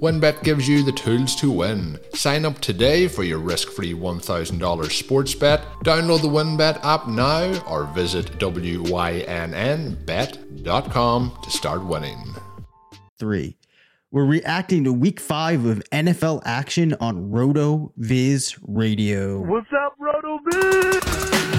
WynnBET 0.00 0.42
gives 0.42 0.68
you 0.68 0.82
the 0.82 0.92
tools 0.92 1.34
to 1.36 1.50
win. 1.50 1.98
Sign 2.12 2.44
up 2.44 2.60
today 2.60 3.08
for 3.08 3.22
your 3.22 3.38
risk 3.38 3.70
free 3.70 3.94
$1,000 3.94 4.92
sports 4.92 5.34
bet. 5.34 5.62
Download 5.84 6.20
the 6.20 6.28
WynnBET 6.28 6.84
app 6.84 7.08
now 7.08 7.58
or 7.64 7.84
visit 7.86 8.26
WYNNBet.com 8.38 8.88
to 11.42 11.50
start 11.50 11.82
winning. 11.82 12.34
Three. 13.18 13.56
We're 14.10 14.26
reacting 14.26 14.84
to 14.84 14.92
week 14.92 15.18
five 15.18 15.64
of 15.64 15.82
NFL 15.90 16.42
action 16.44 16.94
on 17.00 17.30
RotoViz 17.30 18.58
Radio. 18.66 19.40
What's 19.40 19.68
up, 19.72 19.96
RotoViz? 19.98 21.55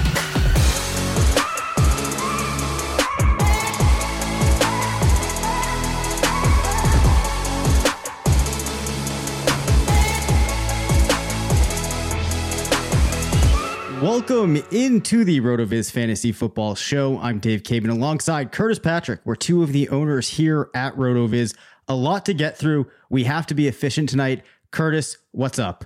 Welcome 14.08 14.56
into 14.70 15.22
the 15.22 15.42
RotoViz 15.42 15.92
Fantasy 15.92 16.32
Football 16.32 16.74
Show. 16.74 17.18
I'm 17.18 17.40
Dave 17.40 17.62
Caban 17.62 17.90
alongside 17.90 18.52
Curtis 18.52 18.78
Patrick. 18.78 19.20
We're 19.26 19.36
two 19.36 19.62
of 19.62 19.70
the 19.70 19.90
owners 19.90 20.30
here 20.30 20.70
at 20.74 20.96
RotoViz. 20.96 21.54
A 21.88 21.94
lot 21.94 22.24
to 22.24 22.32
get 22.32 22.56
through. 22.56 22.86
We 23.10 23.24
have 23.24 23.46
to 23.48 23.54
be 23.54 23.68
efficient 23.68 24.08
tonight. 24.08 24.44
Curtis, 24.70 25.18
what's 25.32 25.58
up? 25.58 25.84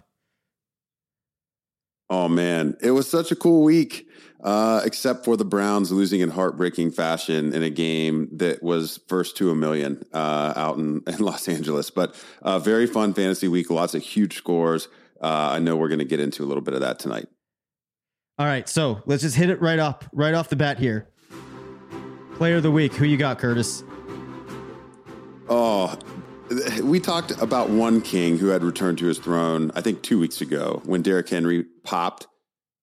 Oh 2.10 2.28
man, 2.28 2.76
it 2.80 2.92
was 2.92 3.10
such 3.10 3.32
a 3.32 3.36
cool 3.36 3.64
week. 3.64 4.06
Uh, 4.40 4.82
except 4.84 5.24
for 5.24 5.36
the 5.36 5.44
Browns 5.44 5.90
losing 5.90 6.20
in 6.20 6.30
heartbreaking 6.30 6.92
fashion 6.92 7.52
in 7.52 7.64
a 7.64 7.70
game 7.70 8.28
that 8.34 8.62
was 8.62 9.00
first 9.08 9.36
to 9.38 9.50
a 9.50 9.56
million 9.56 10.00
uh, 10.12 10.52
out 10.54 10.78
in, 10.78 11.02
in, 11.08 11.18
Los 11.18 11.48
Angeles. 11.48 11.90
But 11.90 12.14
uh, 12.40 12.60
very 12.60 12.86
fun 12.86 13.14
fantasy 13.14 13.48
week, 13.48 13.68
lots 13.68 13.96
of 13.96 14.02
huge 14.02 14.36
scores. 14.36 14.86
Uh, 15.20 15.54
I 15.54 15.58
know 15.58 15.76
we're 15.76 15.88
going 15.88 15.98
to 15.98 16.04
get 16.04 16.20
into 16.20 16.44
a 16.44 16.46
little 16.46 16.62
bit 16.62 16.74
of 16.74 16.80
that 16.82 17.00
tonight. 17.00 17.26
All 18.42 18.48
right, 18.48 18.68
so 18.68 19.00
let's 19.06 19.22
just 19.22 19.36
hit 19.36 19.50
it 19.50 19.62
right 19.62 19.78
up, 19.78 20.04
right 20.12 20.34
off 20.34 20.48
the 20.48 20.56
bat 20.56 20.76
here. 20.76 21.06
Player 22.34 22.56
of 22.56 22.64
the 22.64 22.72
week, 22.72 22.92
who 22.92 23.04
you 23.04 23.16
got, 23.16 23.38
Curtis? 23.38 23.84
Oh, 25.48 25.96
we 26.82 26.98
talked 26.98 27.30
about 27.40 27.70
one 27.70 28.00
king 28.00 28.38
who 28.38 28.48
had 28.48 28.64
returned 28.64 28.98
to 28.98 29.06
his 29.06 29.20
throne, 29.20 29.70
I 29.76 29.80
think 29.80 30.02
two 30.02 30.18
weeks 30.18 30.40
ago 30.40 30.82
when 30.84 31.02
Derrick 31.02 31.28
Henry 31.28 31.66
popped. 31.84 32.26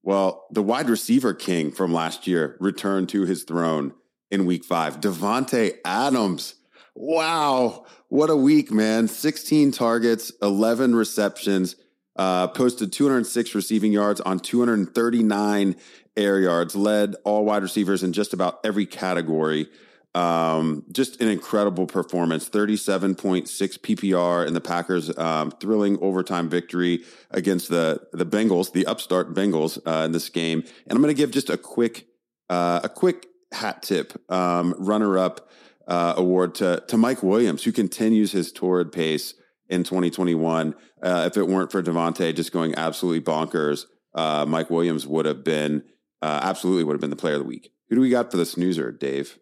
Well, 0.01 0.47
the 0.49 0.63
wide 0.63 0.87
receiver 0.87 1.33
king 1.33 1.71
from 1.73 1.93
last 1.93 2.25
year 2.25 2.55
returned 2.61 3.09
to 3.09 3.25
his 3.25 3.43
throne 3.43 3.91
in 4.31 4.45
week 4.45 4.63
five. 4.63 5.01
Davante 5.01 5.73
Adams. 5.83 6.55
Wow. 6.95 7.85
What 8.07 8.29
a 8.29 8.37
week, 8.37 8.71
man. 8.71 9.09
16 9.09 9.73
targets, 9.73 10.31
11 10.41 10.95
receptions 10.95 11.75
uh, 12.19 12.47
posted 12.49 12.91
206 12.91 13.55
receiving 13.55 13.93
yards 13.93 14.19
on 14.19 14.39
239 14.41 15.75
air 16.17 16.39
yards, 16.39 16.75
led 16.75 17.15
all 17.23 17.45
wide 17.45 17.63
receivers 17.63 18.03
in 18.03 18.11
just 18.11 18.33
about 18.33 18.59
every 18.65 18.85
category. 18.85 19.69
Um, 20.13 20.83
just 20.91 21.21
an 21.21 21.29
incredible 21.29 21.85
performance 21.87 22.49
37.6 22.49 23.45
PPR 23.47 24.45
in 24.45 24.53
the 24.53 24.59
Packers' 24.59 25.17
um, 25.17 25.51
thrilling 25.51 25.97
overtime 26.01 26.49
victory 26.49 27.05
against 27.31 27.69
the, 27.69 28.01
the 28.11 28.25
Bengals, 28.25 28.73
the 28.73 28.85
upstart 28.85 29.33
Bengals 29.33 29.79
uh, 29.85 30.03
in 30.05 30.11
this 30.11 30.27
game. 30.27 30.59
And 30.87 30.97
I'm 30.97 31.01
going 31.01 31.15
to 31.15 31.17
give 31.17 31.31
just 31.31 31.49
a 31.49 31.57
quick, 31.57 32.05
uh, 32.49 32.81
a 32.83 32.89
quick 32.89 33.27
hat 33.53 33.81
tip 33.81 34.13
um, 34.29 34.75
runner 34.77 35.17
up 35.17 35.49
uh, 35.87 36.15
award 36.17 36.55
to, 36.55 36.83
to 36.87 36.97
Mike 36.97 37.23
Williams, 37.23 37.63
who 37.63 37.71
continues 37.71 38.33
his 38.33 38.51
torrid 38.51 38.91
pace 38.91 39.35
in 39.69 39.83
2021. 39.83 40.75
Uh, 41.01 41.23
if 41.27 41.37
it 41.37 41.47
weren't 41.47 41.71
for 41.71 41.81
Davante 41.81 42.35
just 42.35 42.51
going 42.51 42.75
absolutely 42.75 43.21
bonkers, 43.21 43.85
uh, 44.15 44.45
Mike 44.47 44.69
Williams 44.69 45.07
would 45.07 45.25
have 45.25 45.43
been 45.43 45.83
uh, 46.21 46.39
absolutely 46.43 46.83
would 46.83 46.93
have 46.93 47.01
been 47.01 47.09
the 47.09 47.15
player 47.15 47.35
of 47.35 47.39
the 47.39 47.47
week. 47.47 47.71
Who 47.87 47.95
do 47.95 48.01
we 48.01 48.09
got 48.09 48.31
for 48.31 48.37
the 48.37 48.45
snoozer, 48.45 48.91
Dave? 48.91 49.39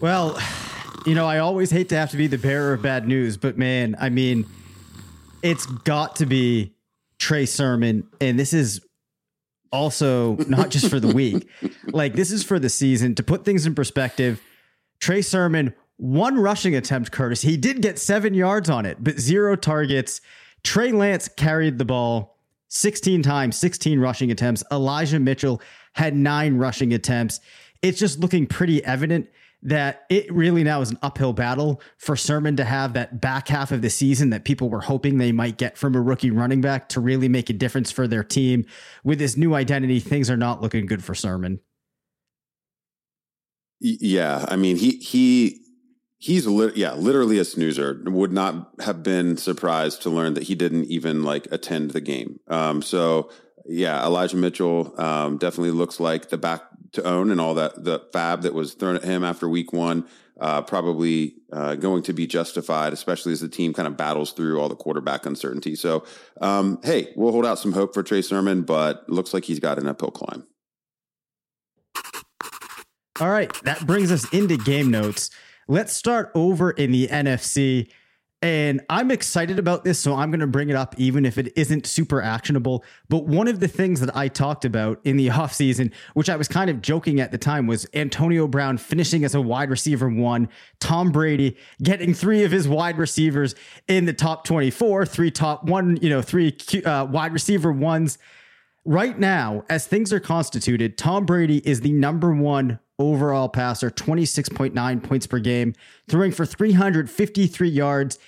Well, 0.00 0.38
you 1.04 1.14
know, 1.14 1.26
I 1.26 1.38
always 1.38 1.70
hate 1.70 1.88
to 1.90 1.96
have 1.96 2.10
to 2.10 2.16
be 2.16 2.26
the 2.26 2.38
bearer 2.38 2.72
of 2.72 2.82
bad 2.82 3.06
news, 3.06 3.36
but 3.36 3.58
man, 3.58 3.96
I 3.98 4.08
mean, 4.10 4.46
it's 5.42 5.66
got 5.66 6.16
to 6.16 6.26
be 6.26 6.74
Trey 7.18 7.46
Sermon, 7.46 8.08
and 8.20 8.38
this 8.38 8.52
is 8.52 8.80
also 9.72 10.36
not 10.48 10.70
just 10.70 10.88
for 10.88 11.00
the 11.00 11.12
week. 11.12 11.48
like 11.86 12.14
this 12.14 12.30
is 12.30 12.42
for 12.42 12.58
the 12.58 12.68
season. 12.68 13.14
To 13.16 13.22
put 13.22 13.44
things 13.44 13.66
in 13.66 13.74
perspective, 13.74 14.40
Trey 15.00 15.22
Sermon 15.22 15.74
one 16.00 16.38
rushing 16.38 16.74
attempt, 16.74 17.12
Curtis. 17.12 17.42
He 17.42 17.58
did 17.58 17.82
get 17.82 17.98
seven 17.98 18.32
yards 18.32 18.70
on 18.70 18.86
it, 18.86 18.96
but 19.04 19.20
zero 19.20 19.54
targets. 19.54 20.22
Trey 20.64 20.92
Lance 20.92 21.28
carried 21.28 21.76
the 21.76 21.84
ball 21.84 22.38
16 22.68 23.22
times, 23.22 23.58
16 23.58 24.00
rushing 24.00 24.30
attempts. 24.30 24.64
Elijah 24.72 25.20
Mitchell 25.20 25.60
had 25.92 26.16
nine 26.16 26.56
rushing 26.56 26.94
attempts. 26.94 27.40
It's 27.82 27.98
just 27.98 28.18
looking 28.18 28.46
pretty 28.46 28.82
evident 28.82 29.28
that 29.62 30.06
it 30.08 30.32
really 30.32 30.64
now 30.64 30.80
is 30.80 30.90
an 30.90 30.98
uphill 31.02 31.34
battle 31.34 31.82
for 31.98 32.16
Sermon 32.16 32.56
to 32.56 32.64
have 32.64 32.94
that 32.94 33.20
back 33.20 33.48
half 33.48 33.70
of 33.70 33.82
the 33.82 33.90
season 33.90 34.30
that 34.30 34.46
people 34.46 34.70
were 34.70 34.80
hoping 34.80 35.18
they 35.18 35.32
might 35.32 35.58
get 35.58 35.76
from 35.76 35.94
a 35.94 36.00
rookie 36.00 36.30
running 36.30 36.62
back 36.62 36.88
to 36.88 37.00
really 37.00 37.28
make 37.28 37.50
a 37.50 37.52
difference 37.52 37.90
for 37.90 38.08
their 38.08 38.24
team. 38.24 38.64
With 39.04 39.20
his 39.20 39.36
new 39.36 39.54
identity, 39.54 40.00
things 40.00 40.30
are 40.30 40.36
not 40.38 40.62
looking 40.62 40.86
good 40.86 41.04
for 41.04 41.14
Sermon. 41.14 41.60
Yeah, 43.80 44.46
I 44.48 44.56
mean 44.56 44.76
he 44.76 44.92
he 44.92 45.60
he's 46.20 46.46
yeah 46.46 46.94
literally 46.94 47.38
a 47.38 47.44
snoozer. 47.44 48.00
Would 48.04 48.32
not 48.32 48.70
have 48.80 49.02
been 49.02 49.36
surprised 49.36 50.02
to 50.02 50.10
learn 50.10 50.34
that 50.34 50.44
he 50.44 50.54
didn't 50.54 50.84
even 50.84 51.24
like 51.24 51.48
attend 51.50 51.90
the 51.90 52.00
game. 52.00 52.38
Um, 52.46 52.80
so 52.80 53.30
yeah 53.66 54.04
elijah 54.04 54.36
mitchell 54.36 54.98
um, 55.00 55.38
definitely 55.38 55.70
looks 55.70 56.00
like 56.00 56.28
the 56.28 56.38
back 56.38 56.62
to 56.92 57.02
own 57.04 57.30
and 57.30 57.40
all 57.40 57.54
that 57.54 57.84
the 57.84 58.00
fab 58.12 58.42
that 58.42 58.54
was 58.54 58.74
thrown 58.74 58.96
at 58.96 59.04
him 59.04 59.22
after 59.22 59.48
week 59.48 59.72
one 59.72 60.06
uh, 60.40 60.62
probably 60.62 61.34
uh, 61.52 61.74
going 61.74 62.02
to 62.02 62.12
be 62.12 62.26
justified 62.26 62.92
especially 62.92 63.32
as 63.32 63.40
the 63.40 63.48
team 63.48 63.72
kind 63.74 63.86
of 63.86 63.96
battles 63.96 64.32
through 64.32 64.58
all 64.58 64.70
the 64.70 64.74
quarterback 64.74 65.26
uncertainty. 65.26 65.76
So 65.76 66.04
um, 66.40 66.80
hey 66.82 67.12
we'll 67.14 67.32
hold 67.32 67.46
out 67.46 67.58
some 67.58 67.72
hope 67.72 67.94
for 67.94 68.02
trey 68.02 68.22
sermon 68.22 68.62
but 68.62 69.08
looks 69.08 69.34
like 69.34 69.44
he's 69.44 69.60
got 69.60 69.78
an 69.78 69.86
uphill 69.86 70.10
climb. 70.10 70.46
All 73.20 73.30
right 73.30 73.52
that 73.64 73.86
brings 73.86 74.10
us 74.10 74.28
into 74.32 74.56
game 74.56 74.90
notes 74.90 75.30
Let's 75.70 75.92
start 75.92 76.32
over 76.34 76.72
in 76.72 76.90
the 76.90 77.06
NFC. 77.06 77.92
And 78.42 78.80
I'm 78.90 79.12
excited 79.12 79.56
about 79.56 79.84
this, 79.84 80.00
so 80.00 80.16
I'm 80.16 80.32
going 80.32 80.40
to 80.40 80.48
bring 80.48 80.68
it 80.68 80.74
up 80.74 80.96
even 80.98 81.24
if 81.24 81.38
it 81.38 81.52
isn't 81.54 81.86
super 81.86 82.20
actionable. 82.20 82.84
But 83.08 83.26
one 83.26 83.46
of 83.46 83.60
the 83.60 83.68
things 83.68 84.00
that 84.00 84.16
I 84.16 84.26
talked 84.26 84.64
about 84.64 85.00
in 85.04 85.16
the 85.16 85.28
offseason, 85.28 85.92
which 86.14 86.28
I 86.28 86.34
was 86.34 86.48
kind 86.48 86.70
of 86.70 86.82
joking 86.82 87.20
at 87.20 87.30
the 87.30 87.38
time, 87.38 87.68
was 87.68 87.86
Antonio 87.94 88.48
Brown 88.48 88.78
finishing 88.78 89.24
as 89.24 89.36
a 89.36 89.40
wide 89.40 89.70
receiver 89.70 90.08
one, 90.08 90.48
Tom 90.80 91.12
Brady 91.12 91.56
getting 91.80 92.14
three 92.14 92.42
of 92.42 92.50
his 92.50 92.66
wide 92.66 92.98
receivers 92.98 93.54
in 93.86 94.06
the 94.06 94.12
top 94.12 94.42
24, 94.42 95.06
three 95.06 95.30
top 95.30 95.62
one, 95.62 95.98
you 96.02 96.10
know, 96.10 96.20
three 96.20 96.56
uh, 96.84 97.04
wide 97.04 97.32
receiver 97.32 97.70
ones. 97.70 98.18
Right 98.84 99.18
now, 99.18 99.64
as 99.68 99.86
things 99.86 100.12
are 100.12 100.20
constituted, 100.20 100.96
Tom 100.96 101.26
Brady 101.26 101.58
is 101.68 101.82
the 101.82 101.92
number 101.92 102.32
one 102.32 102.78
overall 102.98 103.48
passer, 103.48 103.90
26.9 103.90 105.02
points 105.02 105.26
per 105.26 105.38
game, 105.38 105.74
throwing 106.08 106.32
for 106.32 106.46
353 106.46 107.68
yards 107.68 108.18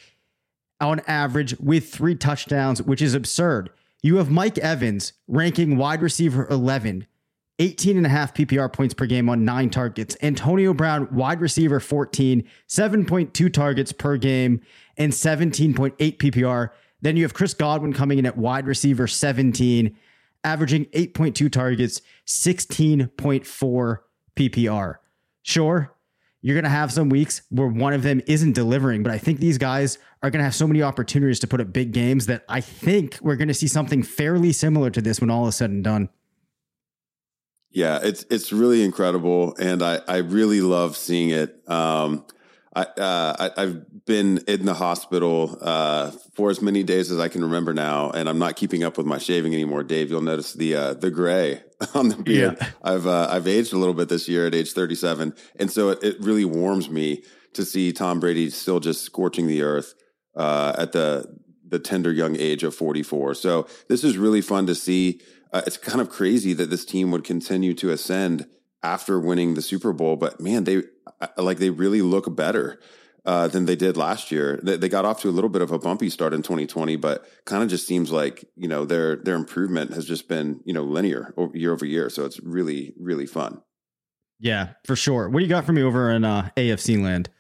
on 0.80 1.00
average 1.06 1.58
with 1.58 1.90
three 1.90 2.14
touchdowns, 2.14 2.82
which 2.82 3.00
is 3.00 3.14
absurd. 3.14 3.70
You 4.02 4.16
have 4.16 4.30
Mike 4.30 4.58
Evans 4.58 5.14
ranking 5.26 5.76
wide 5.76 6.02
receiver 6.02 6.46
11, 6.50 7.06
18 7.58 7.96
and 7.96 8.06
a 8.06 8.10
half 8.10 8.34
PPR 8.34 8.70
points 8.70 8.92
per 8.92 9.06
game 9.06 9.28
on 9.28 9.44
nine 9.44 9.70
targets. 9.70 10.16
Antonio 10.22 10.74
Brown, 10.74 11.08
wide 11.12 11.40
receiver 11.40 11.80
14, 11.80 12.42
7.2 12.68 13.52
targets 13.52 13.92
per 13.92 14.16
game 14.16 14.60
and 14.96 15.12
17.8 15.12 15.96
PPR. 15.96 16.70
Then 17.00 17.16
you 17.16 17.22
have 17.22 17.34
Chris 17.34 17.54
Godwin 17.54 17.92
coming 17.92 18.18
in 18.18 18.26
at 18.26 18.36
wide 18.36 18.66
receiver 18.66 19.06
17, 19.06 19.96
averaging 20.44 20.86
8.2 20.86 21.50
targets, 21.50 22.00
16.4 22.26 23.98
PPR. 24.36 24.94
Sure, 25.42 25.94
you're 26.42 26.54
going 26.54 26.64
to 26.64 26.70
have 26.70 26.92
some 26.92 27.08
weeks 27.08 27.42
where 27.50 27.68
one 27.68 27.92
of 27.92 28.02
them 28.02 28.20
isn't 28.26 28.52
delivering, 28.52 29.04
but 29.04 29.12
I 29.12 29.18
think 29.18 29.38
these 29.38 29.58
guys 29.58 29.98
are 30.22 30.30
going 30.30 30.40
to 30.40 30.44
have 30.44 30.54
so 30.54 30.66
many 30.66 30.82
opportunities 30.82 31.38
to 31.40 31.46
put 31.46 31.60
up 31.60 31.72
big 31.72 31.92
games 31.92 32.26
that 32.26 32.44
I 32.48 32.60
think 32.60 33.18
we're 33.22 33.36
going 33.36 33.48
to 33.48 33.54
see 33.54 33.68
something 33.68 34.02
fairly 34.02 34.52
similar 34.52 34.90
to 34.90 35.00
this 35.00 35.20
when 35.20 35.30
all 35.30 35.46
is 35.46 35.56
said 35.56 35.70
and 35.70 35.84
done. 35.84 36.08
Yeah, 37.70 38.00
it's 38.02 38.26
it's 38.28 38.52
really 38.52 38.84
incredible, 38.84 39.56
and 39.58 39.82
I 39.82 40.00
I 40.06 40.18
really 40.18 40.60
love 40.60 40.96
seeing 40.96 41.30
it. 41.30 41.62
Um, 41.70 42.26
I, 42.74 42.82
uh, 42.82 43.50
I 43.56 43.60
have 43.60 44.04
been 44.06 44.38
in 44.48 44.64
the 44.64 44.74
hospital 44.74 45.58
uh, 45.60 46.10
for 46.34 46.50
as 46.50 46.62
many 46.62 46.82
days 46.82 47.10
as 47.10 47.18
I 47.18 47.28
can 47.28 47.42
remember 47.42 47.74
now, 47.74 48.10
and 48.10 48.28
I'm 48.28 48.38
not 48.38 48.56
keeping 48.56 48.82
up 48.82 48.96
with 48.96 49.06
my 49.06 49.18
shaving 49.18 49.52
anymore. 49.52 49.82
Dave, 49.82 50.10
you'll 50.10 50.22
notice 50.22 50.54
the 50.54 50.74
uh, 50.74 50.94
the 50.94 51.10
gray 51.10 51.62
on 51.94 52.08
the 52.08 52.16
beard. 52.16 52.56
Yeah. 52.58 52.70
I've 52.82 53.06
uh, 53.06 53.28
I've 53.30 53.46
aged 53.46 53.74
a 53.74 53.78
little 53.78 53.94
bit 53.94 54.08
this 54.08 54.28
year 54.28 54.46
at 54.46 54.54
age 54.54 54.72
37, 54.72 55.34
and 55.56 55.70
so 55.70 55.90
it, 55.90 56.02
it 56.02 56.16
really 56.20 56.46
warms 56.46 56.88
me 56.88 57.24
to 57.52 57.64
see 57.64 57.92
Tom 57.92 58.20
Brady 58.20 58.48
still 58.48 58.80
just 58.80 59.02
scorching 59.02 59.46
the 59.46 59.62
earth 59.62 59.94
uh, 60.34 60.74
at 60.78 60.92
the 60.92 61.38
the 61.66 61.78
tender 61.78 62.12
young 62.12 62.36
age 62.36 62.62
of 62.62 62.74
44. 62.74 63.34
So 63.34 63.66
this 63.88 64.04
is 64.04 64.16
really 64.16 64.40
fun 64.40 64.66
to 64.66 64.74
see. 64.74 65.20
Uh, 65.52 65.62
it's 65.66 65.76
kind 65.76 66.00
of 66.00 66.08
crazy 66.08 66.54
that 66.54 66.70
this 66.70 66.84
team 66.86 67.10
would 67.10 67.24
continue 67.24 67.74
to 67.74 67.90
ascend 67.90 68.46
after 68.82 69.20
winning 69.20 69.54
the 69.54 69.62
Super 69.62 69.92
Bowl, 69.92 70.16
but 70.16 70.40
man, 70.40 70.64
they 70.64 70.82
like 71.36 71.58
they 71.58 71.70
really 71.70 72.02
look 72.02 72.34
better 72.34 72.80
uh, 73.24 73.48
than 73.48 73.66
they 73.66 73.76
did 73.76 73.96
last 73.96 74.30
year. 74.30 74.60
They, 74.62 74.76
they, 74.76 74.88
got 74.88 75.04
off 75.04 75.20
to 75.20 75.28
a 75.28 75.30
little 75.30 75.50
bit 75.50 75.62
of 75.62 75.70
a 75.70 75.78
bumpy 75.78 76.10
start 76.10 76.34
in 76.34 76.42
2020, 76.42 76.96
but 76.96 77.24
kind 77.44 77.62
of 77.62 77.68
just 77.68 77.86
seems 77.86 78.10
like 78.10 78.44
you 78.56 78.68
know 78.68 78.84
their 78.84 79.16
their 79.16 79.36
improvement 79.36 79.94
has 79.94 80.06
just 80.06 80.28
been 80.28 80.60
you 80.64 80.74
know 80.74 80.82
linear 80.82 81.34
year 81.54 81.72
over 81.72 81.86
year. 81.86 82.10
So 82.10 82.24
it's 82.24 82.40
really 82.40 82.94
really 82.98 83.26
fun. 83.26 83.62
Yeah, 84.40 84.70
for 84.84 84.96
sure. 84.96 85.28
What 85.28 85.38
do 85.38 85.44
you 85.44 85.48
got 85.48 85.64
for 85.64 85.72
me 85.72 85.82
over 85.82 86.10
in 86.10 86.24
uh, 86.24 86.50
AFC 86.56 87.00
land? 87.00 87.30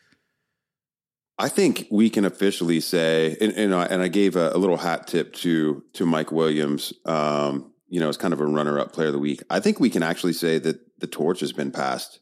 I 1.36 1.48
think 1.48 1.88
we 1.90 2.08
can 2.08 2.24
officially 2.24 2.78
say, 2.78 3.36
and, 3.40 3.52
and, 3.54 3.74
I, 3.74 3.86
and 3.86 4.00
I 4.02 4.06
gave 4.06 4.36
a, 4.36 4.50
a, 4.50 4.58
little 4.58 4.76
hat 4.76 5.08
tip 5.08 5.32
to 5.36 5.82
to 5.94 6.06
Mike 6.06 6.30
Williams. 6.30 6.92
Um, 7.04 7.72
you 7.88 8.00
know, 8.00 8.08
as 8.08 8.16
kind 8.16 8.32
of 8.32 8.40
a 8.40 8.46
runner 8.46 8.78
up 8.78 8.92
player 8.92 9.08
of 9.08 9.12
the 9.12 9.18
week. 9.18 9.42
I 9.50 9.60
think 9.60 9.78
we 9.78 9.90
can 9.90 10.02
actually 10.02 10.32
say 10.32 10.58
that 10.58 10.98
the 11.00 11.06
torch 11.06 11.40
has 11.40 11.52
been 11.52 11.70
passed 11.70 12.20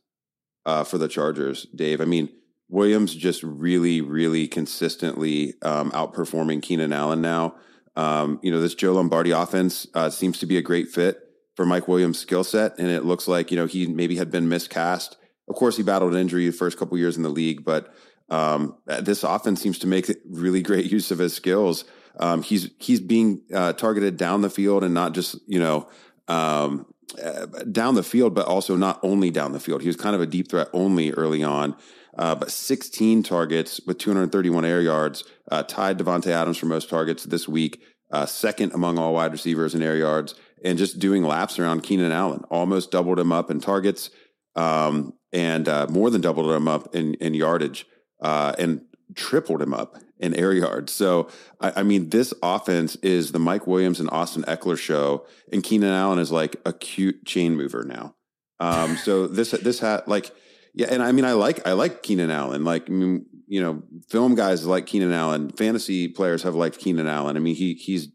uh, 0.66 0.84
for 0.84 0.98
the 0.98 1.08
Chargers, 1.08 1.66
Dave. 1.74 2.00
I 2.00 2.04
mean, 2.04 2.28
Williams 2.68 3.14
just 3.14 3.42
really, 3.42 4.00
really 4.00 4.46
consistently 4.46 5.54
um, 5.62 5.90
outperforming 5.90 6.62
Keenan 6.62 6.92
Allen 6.92 7.20
now. 7.20 7.56
Um, 7.96 8.38
you 8.42 8.50
know, 8.50 8.60
this 8.60 8.74
Joe 8.74 8.94
Lombardi 8.94 9.32
offense 9.32 9.86
uh, 9.94 10.10
seems 10.10 10.38
to 10.38 10.46
be 10.46 10.56
a 10.56 10.62
great 10.62 10.88
fit 10.88 11.20
for 11.56 11.66
Mike 11.66 11.88
Williams' 11.88 12.18
skill 12.18 12.44
set, 12.44 12.78
and 12.78 12.88
it 12.88 13.04
looks 13.04 13.26
like 13.26 13.50
you 13.50 13.56
know 13.56 13.66
he 13.66 13.86
maybe 13.86 14.16
had 14.16 14.30
been 14.30 14.48
miscast. 14.48 15.16
Of 15.48 15.56
course, 15.56 15.76
he 15.76 15.82
battled 15.82 16.14
an 16.14 16.20
injury 16.20 16.46
the 16.46 16.52
first 16.52 16.78
couple 16.78 16.96
years 16.96 17.16
in 17.16 17.24
the 17.24 17.28
league, 17.28 17.64
but 17.64 17.92
um, 18.30 18.76
this 18.86 19.24
offense 19.24 19.60
seems 19.60 19.80
to 19.80 19.88
make 19.88 20.10
really 20.30 20.62
great 20.70 20.90
use 20.90 21.10
of 21.10 21.18
his 21.18 21.34
skills. 21.34 21.84
Um, 22.18 22.42
he's 22.42 22.70
he's 22.78 23.00
being 23.00 23.42
uh, 23.52 23.72
targeted 23.72 24.16
down 24.16 24.42
the 24.42 24.50
field 24.50 24.84
and 24.84 24.94
not 24.94 25.12
just 25.12 25.36
you 25.46 25.58
know 25.58 25.88
um, 26.28 26.86
uh, 27.18 27.46
down 27.70 27.94
the 27.94 28.02
field, 28.02 28.34
but 28.34 28.46
also 28.46 28.76
not 28.76 29.00
only 29.02 29.30
down 29.30 29.52
the 29.52 29.60
field. 29.60 29.82
He 29.82 29.88
was 29.88 29.96
kind 29.96 30.14
of 30.14 30.20
a 30.20 30.26
deep 30.26 30.48
threat 30.48 30.68
only 30.72 31.10
early 31.12 31.42
on, 31.42 31.76
uh, 32.16 32.34
but 32.34 32.50
16 32.50 33.22
targets 33.22 33.80
with 33.86 33.98
231 33.98 34.64
air 34.64 34.80
yards, 34.80 35.24
uh, 35.50 35.62
tied 35.62 35.98
Davante 35.98 36.28
Adams 36.28 36.58
for 36.58 36.66
most 36.66 36.88
targets 36.88 37.24
this 37.24 37.48
week, 37.48 37.82
uh, 38.10 38.26
second 38.26 38.72
among 38.72 38.98
all 38.98 39.14
wide 39.14 39.32
receivers 39.32 39.74
in 39.74 39.82
air 39.82 39.96
yards, 39.96 40.34
and 40.64 40.78
just 40.78 40.98
doing 40.98 41.22
laps 41.22 41.58
around 41.58 41.82
Keenan 41.82 42.12
Allen, 42.12 42.44
almost 42.50 42.90
doubled 42.90 43.18
him 43.18 43.32
up 43.32 43.50
in 43.50 43.60
targets, 43.60 44.10
um, 44.56 45.14
and 45.32 45.68
uh, 45.68 45.86
more 45.88 46.10
than 46.10 46.20
doubled 46.20 46.50
him 46.50 46.68
up 46.68 46.94
in, 46.94 47.14
in 47.14 47.34
yardage, 47.34 47.86
and 48.20 48.82
tripled 49.14 49.62
him 49.62 49.74
up 49.74 49.96
in 50.20 50.34
air 50.34 50.52
yards. 50.52 50.92
So, 50.92 51.28
I, 51.60 51.72
I, 51.76 51.82
mean, 51.82 52.10
this 52.10 52.32
offense 52.42 52.96
is 52.96 53.32
the 53.32 53.38
Mike 53.38 53.66
Williams 53.66 53.98
and 53.98 54.10
Austin 54.10 54.42
Ekeler 54.44 54.78
show, 54.78 55.26
and 55.52 55.64
Keenan 55.64 55.92
Allen 55.92 56.18
is 56.18 56.30
like 56.30 56.56
a 56.64 56.72
cute 56.72 57.24
chain 57.24 57.56
mover 57.56 57.84
now. 57.84 58.14
Um, 58.60 58.96
so 58.98 59.26
this 59.26 59.50
this 59.50 59.80
had 59.80 60.06
like, 60.06 60.30
yeah, 60.74 60.88
and 60.90 61.02
I 61.02 61.12
mean, 61.12 61.24
I 61.24 61.32
like 61.32 61.66
I 61.66 61.72
like 61.72 62.02
Keenan 62.02 62.30
Allen. 62.30 62.64
Like, 62.64 62.88
I 62.88 62.92
mean, 62.92 63.26
you 63.48 63.60
know, 63.60 63.82
film 64.08 64.34
guys 64.34 64.64
like 64.64 64.86
Keenan 64.86 65.12
Allen. 65.12 65.50
Fantasy 65.50 66.06
players 66.06 66.42
have 66.44 66.54
liked 66.54 66.78
Keenan 66.78 67.08
Allen. 67.08 67.36
I 67.36 67.40
mean, 67.40 67.56
he 67.56 67.74
he's 67.74 68.08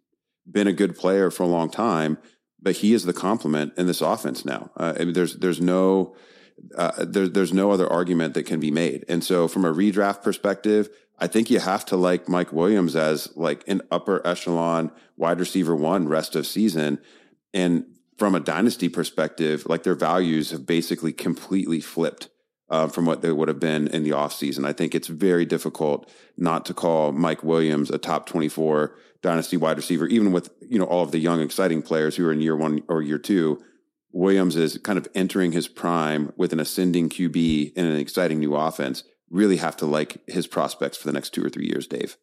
been 0.50 0.68
a 0.68 0.74
good 0.74 0.96
player 0.96 1.32
for 1.32 1.44
a 1.44 1.48
long 1.48 1.70
time, 1.70 2.18
but 2.62 2.78
he 2.78 2.94
is 2.94 3.06
the 3.06 3.14
complement 3.14 3.74
in 3.78 3.88
this 3.88 4.02
offense 4.02 4.46
now. 4.46 4.70
Uh, 4.78 4.94
I 4.96 5.06
mean, 5.06 5.14
there's 5.14 5.36
there's 5.38 5.60
no. 5.60 6.16
Uh, 6.78 7.04
there, 7.04 7.28
there's 7.28 7.52
no 7.52 7.72
other 7.72 7.92
argument 7.92 8.34
that 8.34 8.46
can 8.46 8.62
be 8.62 8.72
made. 8.72 9.04
And 9.10 9.22
so, 9.22 9.46
from 9.50 9.66
a 9.66 9.74
redraft 9.74 10.24
perspective, 10.24 10.88
I 11.18 11.28
think 11.28 11.50
you 11.50 11.60
have 11.60 11.86
to 11.86 11.96
like 11.96 12.28
Mike 12.28 12.52
Williams 12.52 12.96
as 12.96 13.36
like 13.36 13.64
an 13.68 13.82
upper 13.90 14.26
echelon 14.28 14.92
wide 15.18 15.40
receiver 15.40 15.76
one 15.76 16.08
rest 16.08 16.36
of 16.36 16.46
season. 16.46 17.00
And 17.54 17.86
from 18.18 18.36
a 18.36 18.40
dynasty 18.40 18.90
perspective, 18.90 19.66
like 19.66 19.84
their 19.84 19.96
values 19.96 20.52
have 20.52 20.66
basically 20.66 21.14
completely 21.14 21.80
flipped 21.80 22.30
uh, 22.70 22.88
from 22.88 23.06
what 23.06 23.22
they 23.22 23.32
would 23.32 23.48
have 23.48 23.60
been 23.60 23.88
in 23.88 24.04
the 24.04 24.10
offseason. 24.10 24.66
I 24.66 24.74
think 24.74 24.96
it's 24.96 25.08
very 25.08 25.46
difficult 25.46 26.10
not 26.38 26.66
to 26.66 26.74
call 26.74 27.12
Mike 27.12 27.44
Williams 27.44 27.90
a 27.90 27.98
top 27.98 28.26
24 28.26 28.96
dynasty 29.22 29.58
wide 29.58 29.78
receiver, 29.78 30.08
even 30.08 30.32
with, 30.32 30.50
you 30.62 30.80
know, 30.80 30.86
all 30.86 31.04
of 31.04 31.12
the 31.12 31.20
young, 31.20 31.42
exciting 31.42 31.82
players 31.82 32.16
who 32.16 32.26
are 32.28 32.32
in 32.32 32.42
year 32.42 32.56
one 32.56 32.82
or 32.88 33.02
year 33.02 33.18
two. 33.18 33.62
Williams 34.12 34.56
is 34.56 34.78
kind 34.78 34.98
of 34.98 35.08
entering 35.14 35.52
his 35.52 35.68
prime 35.68 36.32
with 36.38 36.54
an 36.54 36.60
ascending 36.60 37.10
QB 37.10 37.74
in 37.74 37.86
an 37.86 37.98
exciting 37.98 38.40
new 38.40 38.56
offense 38.56 39.04
really 39.30 39.58
have 39.58 39.78
to 39.78 39.86
like 39.86 40.18
his 40.28 40.48
prospects 40.48 40.98
for 40.98 41.08
the 41.08 41.14
next 41.14 41.32
two 41.32 41.44
or 41.44 41.50
three 41.50 41.68
years, 41.68 41.88
Dave. 41.88 42.18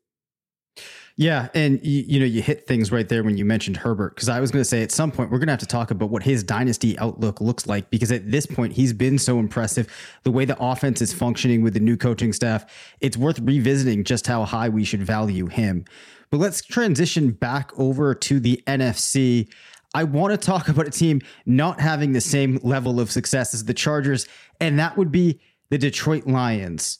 Yeah, 1.16 1.48
and 1.54 1.84
you, 1.84 2.04
you 2.06 2.20
know 2.20 2.26
you 2.26 2.40
hit 2.40 2.66
things 2.66 2.90
right 2.90 3.08
there 3.08 3.22
when 3.22 3.36
you 3.36 3.44
mentioned 3.44 3.76
Herbert 3.76 4.14
because 4.14 4.28
I 4.28 4.40
was 4.40 4.50
going 4.50 4.62
to 4.62 4.68
say 4.68 4.82
at 4.82 4.90
some 4.90 5.10
point 5.10 5.30
we're 5.30 5.38
going 5.38 5.48
to 5.48 5.52
have 5.52 5.60
to 5.60 5.66
talk 5.66 5.90
about 5.90 6.08
what 6.08 6.22
his 6.22 6.42
dynasty 6.42 6.98
outlook 6.98 7.40
looks 7.40 7.66
like 7.66 7.90
because 7.90 8.10
at 8.10 8.30
this 8.30 8.46
point 8.46 8.72
he's 8.72 8.94
been 8.94 9.18
so 9.18 9.38
impressive 9.38 9.88
the 10.22 10.30
way 10.30 10.46
the 10.46 10.56
offense 10.58 11.02
is 11.02 11.12
functioning 11.12 11.62
with 11.62 11.74
the 11.74 11.80
new 11.80 11.98
coaching 11.98 12.32
staff 12.32 12.64
it's 13.00 13.16
worth 13.16 13.38
revisiting 13.40 14.04
just 14.04 14.26
how 14.26 14.44
high 14.44 14.68
we 14.68 14.84
should 14.84 15.02
value 15.02 15.46
him. 15.46 15.84
But 16.30 16.38
let's 16.38 16.62
transition 16.62 17.32
back 17.32 17.78
over 17.78 18.14
to 18.14 18.40
the 18.40 18.62
NFC. 18.66 19.52
I 19.94 20.04
want 20.04 20.32
to 20.32 20.38
talk 20.38 20.68
about 20.68 20.86
a 20.86 20.90
team 20.90 21.20
not 21.44 21.78
having 21.78 22.12
the 22.12 22.22
same 22.22 22.58
level 22.62 23.00
of 23.00 23.10
success 23.12 23.52
as 23.52 23.66
the 23.66 23.74
Chargers 23.74 24.26
and 24.60 24.78
that 24.78 24.96
would 24.96 25.12
be 25.12 25.40
the 25.72 25.78
Detroit 25.78 26.26
Lions. 26.26 26.98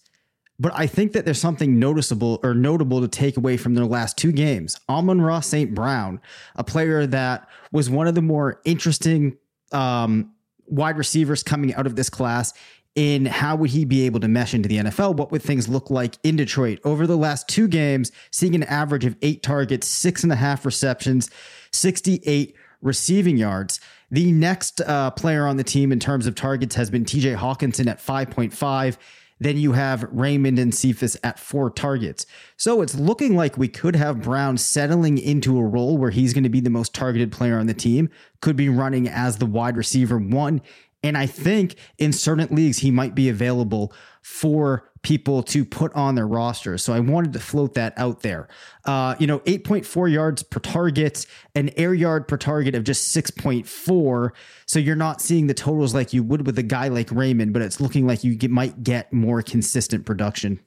But 0.59 0.73
I 0.75 0.87
think 0.87 1.13
that 1.13 1.27
there's 1.27 1.39
something 1.39 1.79
noticeable 1.79 2.41
or 2.43 2.55
notable 2.55 3.03
to 3.03 3.09
take 3.09 3.37
away 3.37 3.59
from 3.59 3.75
their 3.75 3.85
last 3.85 4.17
two 4.17 4.33
games. 4.33 4.81
Amon-Ra 4.89 5.41
St. 5.41 5.75
Brown, 5.75 6.23
a 6.57 6.65
player 6.65 7.07
that 7.07 7.47
was 7.71 7.91
one 7.91 8.07
of 8.07 8.15
the 8.15 8.23
more 8.23 8.63
interesting 8.65 9.37
um, 9.73 10.33
wide 10.69 10.97
receivers 10.97 11.43
coming 11.43 11.75
out 11.75 11.87
of 11.87 11.97
this 11.97 12.09
class 12.09 12.55
in 12.95 13.27
how 13.27 13.57
would 13.57 13.69
he 13.69 13.85
be 13.85 14.07
able 14.07 14.21
to 14.21 14.29
mesh 14.29 14.55
into 14.55 14.71
the 14.71 14.79
NFL? 14.79 15.17
What 15.17 15.33
would 15.33 15.43
things 15.43 15.69
look 15.69 15.91
like 15.91 16.17
in 16.23 16.37
Detroit 16.37 16.79
over 16.83 17.07
the 17.07 17.19
last 17.19 17.49
two 17.49 17.69
games, 17.69 18.11
seeing 18.31 18.55
an 18.55 18.63
average 18.63 19.05
of 19.05 19.17
eight 19.21 19.43
targets, 19.43 19.87
six 19.87 20.23
and 20.23 20.33
a 20.33 20.37
half 20.37 20.65
receptions, 20.65 21.29
68 21.73 22.57
receiving 22.83 23.37
yards. 23.37 23.81
The 24.11 24.33
next 24.33 24.81
uh, 24.83 25.11
player 25.13 25.47
on 25.47 25.57
the 25.57 25.65
team 25.65 25.91
in 25.93 25.99
terms 25.99 26.27
of 26.27 26.35
targets 26.35 26.75
has 26.75 26.91
been 26.91 27.05
TJ 27.05 27.37
Hockenson 27.37 27.87
at 27.87 27.99
5.5. 27.99 28.99
Then 29.41 29.57
you 29.57 29.73
have 29.73 30.05
Raymond 30.13 30.59
and 30.59 30.75
Cephus 30.75 31.17
at 31.25 31.39
four 31.39 31.71
targets. 31.71 32.27
So 32.57 32.81
it's 32.83 32.95
looking 32.95 33.35
like 33.35 33.57
we 33.57 33.67
could 33.69 33.97
have 33.97 34.23
Brown 34.23 34.57
settling 34.57 35.19
into 35.19 35.59
a 35.59 35.65
role 35.65 35.97
where 35.97 36.11
he's 36.11 36.33
going 36.33 36.45
to 36.45 36.51
be 36.51 36.61
the 36.61 36.71
most 36.71 36.95
targeted 36.95 37.33
player 37.33 37.59
on 37.59 37.67
the 37.67 37.75
team, 37.75 38.09
could 38.41 38.55
be 38.55 38.69
running 38.69 39.09
as 39.09 39.39
the 39.39 39.47
wide 39.47 39.77
receiver 39.77 40.19
one. 40.19 40.61
And 41.03 41.19
I 41.19 41.27
think 41.27 41.75
in 41.99 42.13
certain 42.13 42.55
leagues, 42.55 42.79
he 42.79 42.93
might 42.93 43.15
be 43.15 43.29
available 43.29 43.93
for 44.23 44.89
people 45.03 45.43
to 45.43 45.65
put 45.65 45.93
on 45.95 46.15
their 46.15 46.27
roster. 46.27 46.79
So 46.79 46.93
I 46.93 47.01
wanted 47.01 47.33
to 47.33 47.41
float 47.41 47.75
that 47.75 47.93
out 47.97 48.23
there. 48.23 48.49
Uh, 48.85 49.17
you 49.19 49.27
know, 49.27 49.41
8.4 49.41 50.11
yards 50.11 50.45
per 50.45 50.61
target, 50.61 51.27
an 51.57 51.71
air 51.77 51.93
yard 51.93 52.29
per 52.29 52.37
target 52.37 52.77
of 52.77 52.85
just 52.85 53.15
6.4. 53.15 54.31
So 54.67 54.79
you're 54.79 54.97
not 54.97 55.21
seeing 55.21 55.49
the 55.49 55.55
totals 55.55 55.93
like 55.93 56.13
you 56.13 56.23
would 56.23 56.47
with 56.47 56.57
a 56.59 56.63
guy 56.63 56.89
like 56.89 57.11
Raymond, 57.11 57.53
but 57.53 57.63
it's 57.63 57.81
looking 57.81 58.07
like 58.07 58.23
you 58.23 58.37
get, 58.37 58.51
might 58.51 58.85
get 58.85 59.13
more 59.13 59.43
consistent 59.43 60.07
production. 60.07 60.61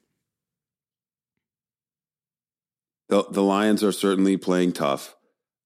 The, 3.08 3.24
the 3.30 3.44
Lions 3.44 3.84
are 3.84 3.92
certainly 3.94 4.36
playing 4.36 4.74
tough. 4.74 5.16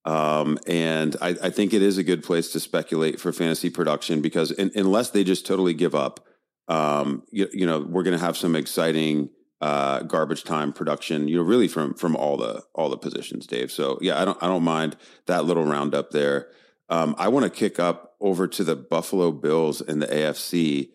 Um, 0.06 0.60
and 0.68 1.16
I, 1.22 1.30
I, 1.44 1.50
think 1.50 1.74
it 1.74 1.82
is 1.82 1.98
a 1.98 2.04
good 2.04 2.24
place 2.24 2.52
to 2.54 2.60
speculate 2.60 3.20
for 3.20 3.34
fantasy 3.34 3.70
production 3.70 4.22
because 4.22 4.50
in, 4.50 4.72
unless 4.74 5.10
they 5.10 5.26
just 5.26 5.46
totally 5.46 5.74
give 5.74 5.94
up, 5.94 6.26
um, 6.70 7.24
you, 7.32 7.48
you, 7.52 7.66
know, 7.66 7.80
we're 7.80 8.04
going 8.04 8.18
to 8.18 8.24
have 8.24 8.38
some 8.38 8.56
exciting 8.56 9.30
uh, 9.60 10.04
garbage 10.04 10.44
time 10.44 10.72
production. 10.72 11.28
You 11.28 11.38
know, 11.38 11.44
really 11.44 11.68
from 11.68 11.94
from 11.96 12.16
all 12.16 12.38
the 12.38 12.64
all 12.74 12.90
the 12.90 12.98
positions, 12.98 13.46
Dave. 13.48 13.72
So 13.72 13.98
yeah, 14.02 14.22
I 14.22 14.26
don't 14.26 14.42
I 14.42 14.48
don't 14.48 14.64
mind 14.64 14.96
that 15.26 15.46
little 15.46 15.66
roundup 15.66 16.12
there. 16.12 16.50
Um, 16.90 17.16
I 17.18 17.28
want 17.28 17.44
to 17.44 17.50
kick 17.50 17.80
up 17.80 18.16
over 18.22 18.48
to 18.48 18.64
the 18.64 18.76
Buffalo 18.76 19.32
Bills 19.32 19.82
and 19.82 20.02
the 20.02 20.08
AFC. 20.08 20.92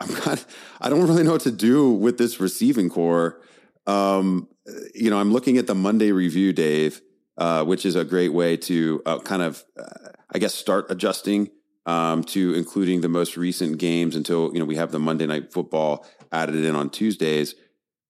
I'm 0.00 0.14
not. 0.14 0.44
I 0.80 0.88
don't 0.88 1.06
really 1.06 1.22
know 1.22 1.32
what 1.32 1.42
to 1.42 1.50
do 1.50 1.90
with 1.90 2.16
this 2.16 2.40
receiving 2.40 2.88
core. 2.88 3.42
Um, 3.86 4.48
you 4.94 5.10
know, 5.10 5.18
I'm 5.18 5.32
looking 5.32 5.58
at 5.58 5.66
the 5.66 5.74
Monday 5.74 6.10
review, 6.10 6.52
Dave 6.52 7.02
uh, 7.38 7.64
which 7.64 7.84
is 7.84 7.96
a 7.96 8.04
great 8.04 8.32
way 8.32 8.56
to 8.56 9.02
uh, 9.04 9.18
kind 9.20 9.42
of, 9.42 9.64
uh, 9.78 10.08
I 10.32 10.38
guess, 10.38 10.54
start 10.54 10.86
adjusting 10.90 11.50
um, 11.86 12.24
to 12.24 12.52
including 12.54 13.00
the 13.00 13.08
most 13.08 13.36
recent 13.36 13.78
games 13.78 14.14
until 14.16 14.52
you 14.52 14.58
know 14.58 14.64
we 14.64 14.76
have 14.76 14.92
the 14.92 14.98
Monday 14.98 15.26
Night 15.26 15.52
Football 15.52 16.04
added 16.32 16.56
in 16.56 16.74
on 16.74 16.90
Tuesdays. 16.90 17.54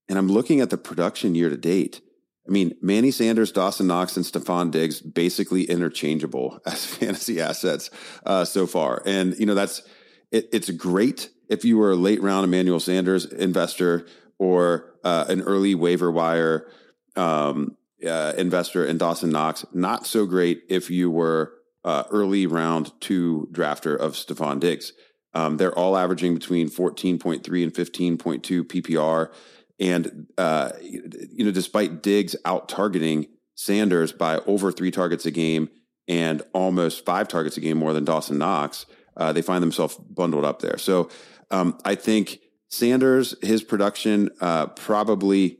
And 0.08 0.18
I'm 0.18 0.28
looking 0.28 0.60
at 0.60 0.70
the 0.70 0.78
production 0.78 1.34
year 1.34 1.50
to 1.50 1.56
date. 1.56 2.00
I 2.46 2.50
mean, 2.50 2.76
Manny 2.80 3.10
Sanders, 3.10 3.50
Dawson 3.50 3.88
Knox, 3.88 4.16
and 4.16 4.24
Stefon 4.24 4.70
Diggs 4.70 5.00
basically 5.00 5.64
interchangeable 5.64 6.60
as 6.66 6.86
fantasy 6.86 7.40
assets 7.40 7.90
uh, 8.24 8.44
so 8.44 8.66
far. 8.66 9.02
And 9.04 9.38
you 9.38 9.46
know 9.46 9.54
that's 9.54 9.82
it, 10.30 10.48
it's 10.52 10.70
great 10.70 11.30
if 11.48 11.64
you 11.64 11.76
were 11.78 11.92
a 11.92 11.96
late 11.96 12.22
round 12.22 12.44
Emmanuel 12.44 12.80
Sanders 12.80 13.24
investor 13.24 14.06
or 14.38 14.94
uh, 15.04 15.26
an 15.28 15.42
early 15.42 15.74
waiver 15.74 16.10
wire 16.10 16.68
um, 17.14 17.76
uh, 18.06 18.32
investor 18.36 18.84
in 18.84 18.98
Dawson 18.98 19.30
Knox. 19.30 19.64
Not 19.72 20.06
so 20.06 20.26
great 20.26 20.62
if 20.68 20.90
you 20.90 21.10
were 21.10 21.55
uh, 21.86 22.02
early 22.10 22.46
round 22.46 22.92
two 23.00 23.48
drafter 23.52 23.96
of 23.96 24.12
Stefon 24.12 24.60
Diggs. 24.60 24.92
Um, 25.32 25.56
they're 25.56 25.76
all 25.78 25.96
averaging 25.96 26.34
between 26.34 26.68
14.3 26.68 27.62
and 27.62 27.72
15.2 27.72 28.62
PPR. 28.64 29.32
And, 29.78 30.26
uh, 30.36 30.72
you 30.80 31.44
know, 31.44 31.50
despite 31.50 32.02
Diggs 32.02 32.34
out 32.44 32.68
targeting 32.68 33.26
Sanders 33.54 34.12
by 34.12 34.38
over 34.46 34.72
three 34.72 34.90
targets 34.90 35.26
a 35.26 35.30
game 35.30 35.70
and 36.08 36.42
almost 36.52 37.04
five 37.04 37.28
targets 37.28 37.56
a 37.56 37.60
game 37.60 37.78
more 37.78 37.92
than 37.92 38.04
Dawson 38.04 38.38
Knox, 38.38 38.86
uh, 39.16 39.32
they 39.32 39.42
find 39.42 39.62
themselves 39.62 39.96
bundled 39.96 40.44
up 40.44 40.60
there. 40.60 40.78
So 40.78 41.08
um, 41.50 41.78
I 41.84 41.94
think 41.94 42.40
Sanders, 42.68 43.36
his 43.42 43.62
production 43.62 44.30
uh, 44.40 44.66
probably 44.68 45.58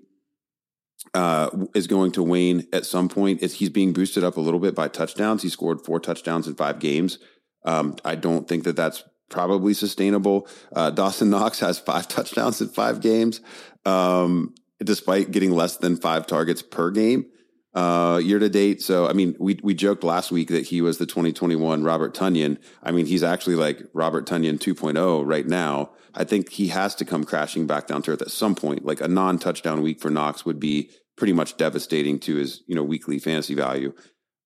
uh, 1.14 1.50
is 1.74 1.86
going 1.86 2.12
to 2.12 2.22
wane 2.22 2.66
at 2.72 2.86
some 2.86 3.08
point. 3.08 3.42
It's, 3.42 3.54
he's 3.54 3.70
being 3.70 3.92
boosted 3.92 4.24
up 4.24 4.36
a 4.36 4.40
little 4.40 4.60
bit 4.60 4.74
by 4.74 4.88
touchdowns. 4.88 5.42
He 5.42 5.48
scored 5.48 5.84
four 5.84 6.00
touchdowns 6.00 6.46
in 6.46 6.54
five 6.54 6.78
games. 6.78 7.18
Um, 7.64 7.96
I 8.04 8.14
don't 8.14 8.46
think 8.46 8.64
that 8.64 8.76
that's 8.76 9.04
probably 9.28 9.74
sustainable. 9.74 10.48
Uh, 10.74 10.90
Dawson 10.90 11.30
Knox 11.30 11.60
has 11.60 11.78
five 11.78 12.08
touchdowns 12.08 12.60
in 12.60 12.68
five 12.68 13.00
games, 13.00 13.40
um, 13.84 14.54
despite 14.78 15.30
getting 15.30 15.52
less 15.52 15.76
than 15.76 15.96
five 15.96 16.26
targets 16.26 16.62
per 16.62 16.90
game 16.90 17.26
uh, 17.76 18.16
year 18.16 18.38
to 18.38 18.48
date. 18.48 18.80
So, 18.80 19.06
I 19.06 19.12
mean, 19.12 19.36
we 19.38 19.60
we 19.62 19.74
joked 19.74 20.02
last 20.02 20.32
week 20.32 20.48
that 20.48 20.66
he 20.66 20.80
was 20.80 20.96
the 20.96 21.04
2021 21.04 21.84
Robert 21.84 22.14
Tonyan. 22.14 22.56
I 22.82 22.90
mean, 22.90 23.04
he's 23.04 23.22
actually 23.22 23.56
like 23.56 23.82
Robert 23.92 24.26
Tonyan 24.26 24.58
2.0 24.58 25.22
right 25.26 25.46
now. 25.46 25.90
I 26.14 26.24
think 26.24 26.50
he 26.50 26.68
has 26.68 26.94
to 26.94 27.04
come 27.04 27.24
crashing 27.24 27.66
back 27.66 27.86
down 27.86 28.00
to 28.02 28.12
earth 28.12 28.22
at 28.22 28.30
some 28.30 28.54
point. 28.54 28.86
Like 28.86 29.02
a 29.02 29.08
non-touchdown 29.08 29.82
week 29.82 30.00
for 30.00 30.10
Knox 30.10 30.46
would 30.46 30.58
be 30.58 30.90
pretty 31.18 31.34
much 31.34 31.58
devastating 31.58 32.18
to 32.20 32.36
his 32.36 32.62
you 32.66 32.74
know 32.74 32.82
weekly 32.82 33.18
fantasy 33.18 33.54
value. 33.54 33.92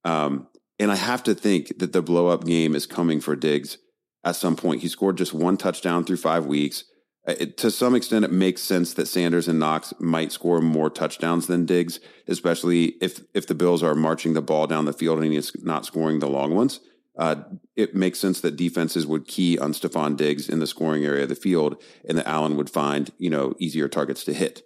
Um, 0.05 0.49
and 0.81 0.91
I 0.91 0.97
have 0.97 1.23
to 1.25 1.35
think 1.35 1.79
that 1.79 1.93
the 1.93 2.03
blow 2.03 2.29
up 2.29 2.45
game 2.45 2.75
is 2.75 2.85
coming 2.85 3.21
for 3.21 3.37
Diggs 3.37 3.79
at 4.25 4.35
some 4.35 4.57
point. 4.57 4.83
He 4.83 4.89
scored 4.89 5.19
just 5.19 5.33
one 5.33 5.57
touchdown 5.57 6.05
through 6.05 6.17
five 6.17 6.47
weeks. 6.47 6.83
Uh, 7.27 7.35
it, 7.39 7.57
to 7.59 7.71
some 7.71 7.95
extent, 7.95 8.25
it 8.25 8.33
makes 8.33 8.63
sense 8.63 8.95
that 8.95 9.07
Sanders 9.07 9.47
and 9.47 9.59
Knox 9.59 9.93
might 9.99 10.33
score 10.33 10.61
more 10.61 10.89
touchdowns 10.89 11.47
than 11.47 11.67
Diggs, 11.67 12.01
especially 12.27 12.97
if 13.01 13.23
if 13.35 13.47
the 13.47 13.55
Bills 13.55 13.83
are 13.83 13.95
marching 13.95 14.33
the 14.33 14.43
ball 14.43 14.67
down 14.67 14.87
the 14.87 14.93
field 14.93 15.19
and 15.23 15.33
he's 15.33 15.53
not 15.63 15.85
scoring 15.85 16.19
the 16.19 16.29
long 16.29 16.55
ones. 16.55 16.81
Uh, 17.19 17.43
it 17.77 17.95
makes 17.95 18.19
sense 18.19 18.41
that 18.41 18.57
defenses 18.57 19.07
would 19.07 19.27
key 19.27 19.59
on 19.59 19.73
Stefon 19.73 20.17
Diggs 20.17 20.49
in 20.49 20.61
the 20.61 20.67
scoring 20.67 21.05
area 21.05 21.25
of 21.25 21.29
the 21.29 21.35
field, 21.35 21.83
and 22.09 22.17
that 22.17 22.27
Allen 22.27 22.57
would 22.57 22.71
find 22.71 23.11
you 23.19 23.29
know 23.29 23.55
easier 23.59 23.89
targets 23.89 24.25
to 24.25 24.33
hit. 24.33 24.63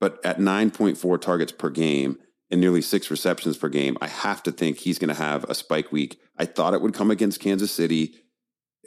But 0.00 0.24
at 0.24 0.38
9.4 0.38 1.20
targets 1.20 1.52
per 1.52 1.70
game 1.70 2.18
and 2.50 2.60
nearly 2.60 2.82
six 2.82 3.10
receptions 3.10 3.56
per 3.56 3.68
game, 3.68 3.96
I 4.00 4.08
have 4.08 4.42
to 4.42 4.52
think 4.52 4.78
he's 4.78 4.98
going 4.98 5.08
to 5.08 5.14
have 5.14 5.44
a 5.44 5.54
spike 5.54 5.92
week. 5.92 6.18
I 6.36 6.44
thought 6.44 6.74
it 6.74 6.82
would 6.82 6.94
come 6.94 7.10
against 7.10 7.40
Kansas 7.40 7.70
City. 7.70 8.16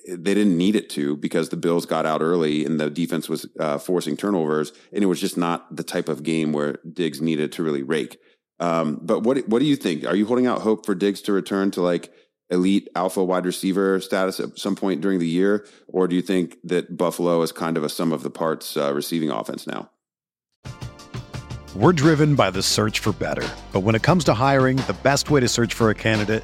They 0.06 0.34
didn't 0.34 0.58
need 0.58 0.76
it 0.76 0.90
to 0.92 1.18
because 1.18 1.50
the 1.50 1.58
Bills 1.58 1.86
got 1.86 2.06
out 2.06 2.22
early 2.22 2.66
and 2.66 2.80
the 2.80 2.90
defense 2.90 3.28
was 3.30 3.48
uh, 3.60 3.78
forcing 3.78 4.18
turnovers, 4.18 4.72
and 4.94 5.04
it 5.04 5.08
was 5.08 5.22
just 5.22 5.38
not 5.38 5.76
the 5.76 5.84
type 5.84 6.10
of 6.10 6.24
game 6.24 6.54
where 6.54 6.78
Diggs 6.92 7.22
needed 7.22 7.52
to 7.54 7.64
really 7.64 7.84
rake. 7.84 8.20
Um, 8.60 9.00
but 9.02 9.22
what 9.22 9.48
what 9.48 9.60
do 9.60 9.66
you 9.66 9.76
think? 9.76 10.06
Are 10.06 10.16
you 10.16 10.26
holding 10.26 10.48
out 10.48 10.62
hope 10.62 10.86
for 10.86 10.96
Diggs 10.96 11.22
to 11.24 11.34
return 11.34 11.72
to 11.72 11.82
like 11.82 12.12
elite 12.50 12.88
alpha 12.96 13.24
wide 13.24 13.46
receiver 13.46 14.00
status 14.00 14.40
at 14.40 14.58
some 14.58 14.76
point 14.76 15.02
during 15.02 15.20
the 15.20 15.28
year, 15.28 15.66
or 15.88 16.08
do 16.08 16.16
you 16.16 16.22
think 16.22 16.58
that 16.64 16.98
Buffalo 16.98 17.42
is 17.42 17.52
kind 17.52 17.78
of 17.78 17.84
a 17.84 17.90
sum 17.90 18.12
of 18.12 18.24
the 18.24 18.30
parts 18.30 18.78
uh, 18.78 18.94
receiving 18.94 19.30
offense 19.30 19.68
now? 19.68 19.90
We're 21.76 21.94
driven 21.94 22.34
by 22.36 22.50
the 22.50 22.64
search 22.64 23.00
for 23.00 23.12
better. 23.12 23.48
But 23.72 23.82
when 23.82 23.94
it 23.94 24.02
comes 24.02 24.24
to 24.24 24.34
hiring, 24.34 24.78
the 24.78 24.98
best 25.04 25.30
way 25.30 25.42
to 25.42 25.48
search 25.48 25.76
for 25.76 25.92
a 25.92 25.96
candidate 25.96 26.44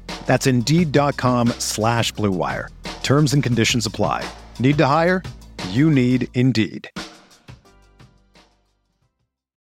That's 0.25 0.47
Indeed.com 0.47 1.49
slash 1.59 2.13
BlueWire. 2.13 2.69
Terms 3.03 3.33
and 3.33 3.43
conditions 3.43 3.85
apply. 3.85 4.23
Need 4.59 4.77
to 4.77 4.85
hire? 4.85 5.21
You 5.71 5.91
need 5.91 6.29
Indeed. 6.33 6.89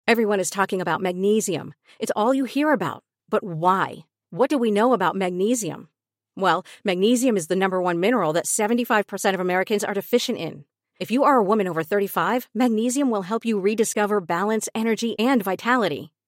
Everyone 0.06 0.40
is 0.40 0.50
talking 0.50 0.80
about 0.80 1.00
magnesium. 1.00 1.72
It's 1.98 2.12
all 2.16 2.34
you 2.34 2.44
hear 2.44 2.72
about. 2.72 3.04
But 3.28 3.44
why? 3.44 4.06
What 4.30 4.50
do 4.50 4.58
we 4.58 4.70
know 4.70 4.92
about 4.92 5.14
magnesium? 5.16 5.88
Well, 6.36 6.64
magnesium 6.84 7.36
is 7.36 7.46
the 7.46 7.56
number 7.56 7.80
one 7.80 8.00
mineral 8.00 8.32
that 8.34 8.46
75% 8.46 9.34
of 9.34 9.40
Americans 9.40 9.84
are 9.84 9.94
deficient 9.94 10.38
in. 10.38 10.64
If 10.98 11.10
you 11.10 11.24
are 11.24 11.36
a 11.36 11.42
woman 11.42 11.68
over 11.68 11.82
35, 11.82 12.48
magnesium 12.54 13.10
will 13.10 13.22
help 13.22 13.44
you 13.44 13.58
rediscover 13.60 14.20
balance, 14.20 14.68
energy, 14.74 15.18
and 15.18 15.42
vitality. 15.42 16.12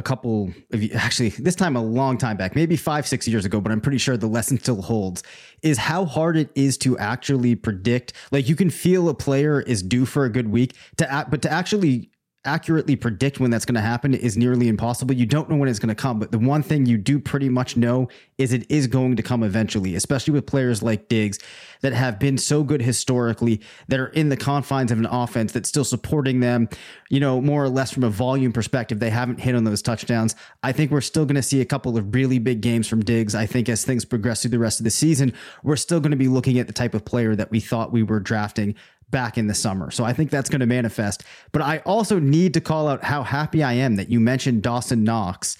a 0.00 0.02
couple 0.02 0.52
of 0.72 0.82
actually 0.94 1.28
this 1.28 1.54
time 1.54 1.76
a 1.76 1.82
long 1.82 2.16
time 2.16 2.36
back 2.36 2.56
maybe 2.56 2.74
five 2.74 3.06
six 3.06 3.28
years 3.28 3.44
ago 3.44 3.60
but 3.60 3.70
i'm 3.70 3.80
pretty 3.80 3.98
sure 3.98 4.16
the 4.16 4.26
lesson 4.26 4.58
still 4.58 4.80
holds 4.80 5.22
is 5.62 5.78
how 5.78 6.04
hard 6.04 6.36
it 6.36 6.50
is 6.54 6.78
to 6.78 6.96
actually 6.98 7.54
predict. 7.54 8.12
Like 8.30 8.48
you 8.48 8.56
can 8.56 8.70
feel 8.70 9.08
a 9.08 9.14
player 9.14 9.60
is 9.60 9.82
due 9.82 10.06
for 10.06 10.24
a 10.24 10.30
good 10.30 10.48
week 10.48 10.74
to 10.96 11.10
act 11.10 11.30
but 11.30 11.42
to 11.42 11.50
actually 11.50 12.09
accurately 12.44 12.96
predict 12.96 13.38
when 13.38 13.50
that's 13.50 13.66
going 13.66 13.74
to 13.74 13.80
happen 13.82 14.14
is 14.14 14.36
nearly 14.36 14.68
impossible. 14.68 15.14
You 15.14 15.26
don't 15.26 15.50
know 15.50 15.56
when 15.56 15.68
it's 15.68 15.78
going 15.78 15.90
to 15.90 15.94
come, 15.94 16.18
but 16.18 16.32
the 16.32 16.38
one 16.38 16.62
thing 16.62 16.86
you 16.86 16.96
do 16.96 17.18
pretty 17.18 17.50
much 17.50 17.76
know 17.76 18.08
is 18.38 18.52
it 18.52 18.70
is 18.70 18.86
going 18.86 19.16
to 19.16 19.22
come 19.22 19.42
eventually, 19.42 19.94
especially 19.94 20.32
with 20.32 20.46
players 20.46 20.82
like 20.82 21.08
Diggs 21.08 21.38
that 21.82 21.92
have 21.92 22.18
been 22.18 22.38
so 22.38 22.62
good 22.62 22.80
historically, 22.80 23.60
that 23.88 24.00
are 24.00 24.08
in 24.08 24.30
the 24.30 24.36
confines 24.36 24.90
of 24.90 24.98
an 24.98 25.06
offense 25.06 25.52
that's 25.52 25.68
still 25.68 25.84
supporting 25.84 26.40
them, 26.40 26.68
you 27.10 27.20
know, 27.20 27.42
more 27.42 27.62
or 27.62 27.68
less 27.68 27.90
from 27.90 28.04
a 28.04 28.10
volume 28.10 28.52
perspective. 28.52 29.00
They 29.00 29.10
haven't 29.10 29.40
hit 29.40 29.54
on 29.54 29.64
those 29.64 29.82
touchdowns. 29.82 30.34
I 30.62 30.72
think 30.72 30.90
we're 30.90 31.02
still 31.02 31.26
going 31.26 31.36
to 31.36 31.42
see 31.42 31.60
a 31.60 31.66
couple 31.66 31.98
of 31.98 32.14
really 32.14 32.38
big 32.38 32.62
games 32.62 32.88
from 32.88 33.04
Diggs. 33.04 33.34
I 33.34 33.44
think 33.44 33.68
as 33.68 33.84
things 33.84 34.06
progress 34.06 34.42
through 34.42 34.52
the 34.52 34.58
rest 34.58 34.80
of 34.80 34.84
the 34.84 34.90
season, 34.90 35.34
we're 35.62 35.76
still 35.76 36.00
going 36.00 36.12
to 36.12 36.16
be 36.16 36.28
looking 36.28 36.58
at 36.58 36.66
the 36.66 36.72
type 36.72 36.94
of 36.94 37.04
player 37.04 37.36
that 37.36 37.50
we 37.50 37.60
thought 37.60 37.92
we 37.92 38.02
were 38.02 38.20
drafting 38.20 38.74
back 39.10 39.36
in 39.38 39.46
the 39.46 39.54
summer. 39.54 39.90
So 39.90 40.04
I 40.04 40.12
think 40.12 40.30
that's 40.30 40.48
going 40.48 40.60
to 40.60 40.66
manifest. 40.66 41.24
But 41.52 41.62
I 41.62 41.78
also 41.78 42.18
need 42.18 42.54
to 42.54 42.60
call 42.60 42.88
out 42.88 43.04
how 43.04 43.22
happy 43.22 43.62
I 43.62 43.74
am 43.74 43.96
that 43.96 44.08
you 44.08 44.20
mentioned 44.20 44.62
Dawson 44.62 45.04
Knox 45.04 45.58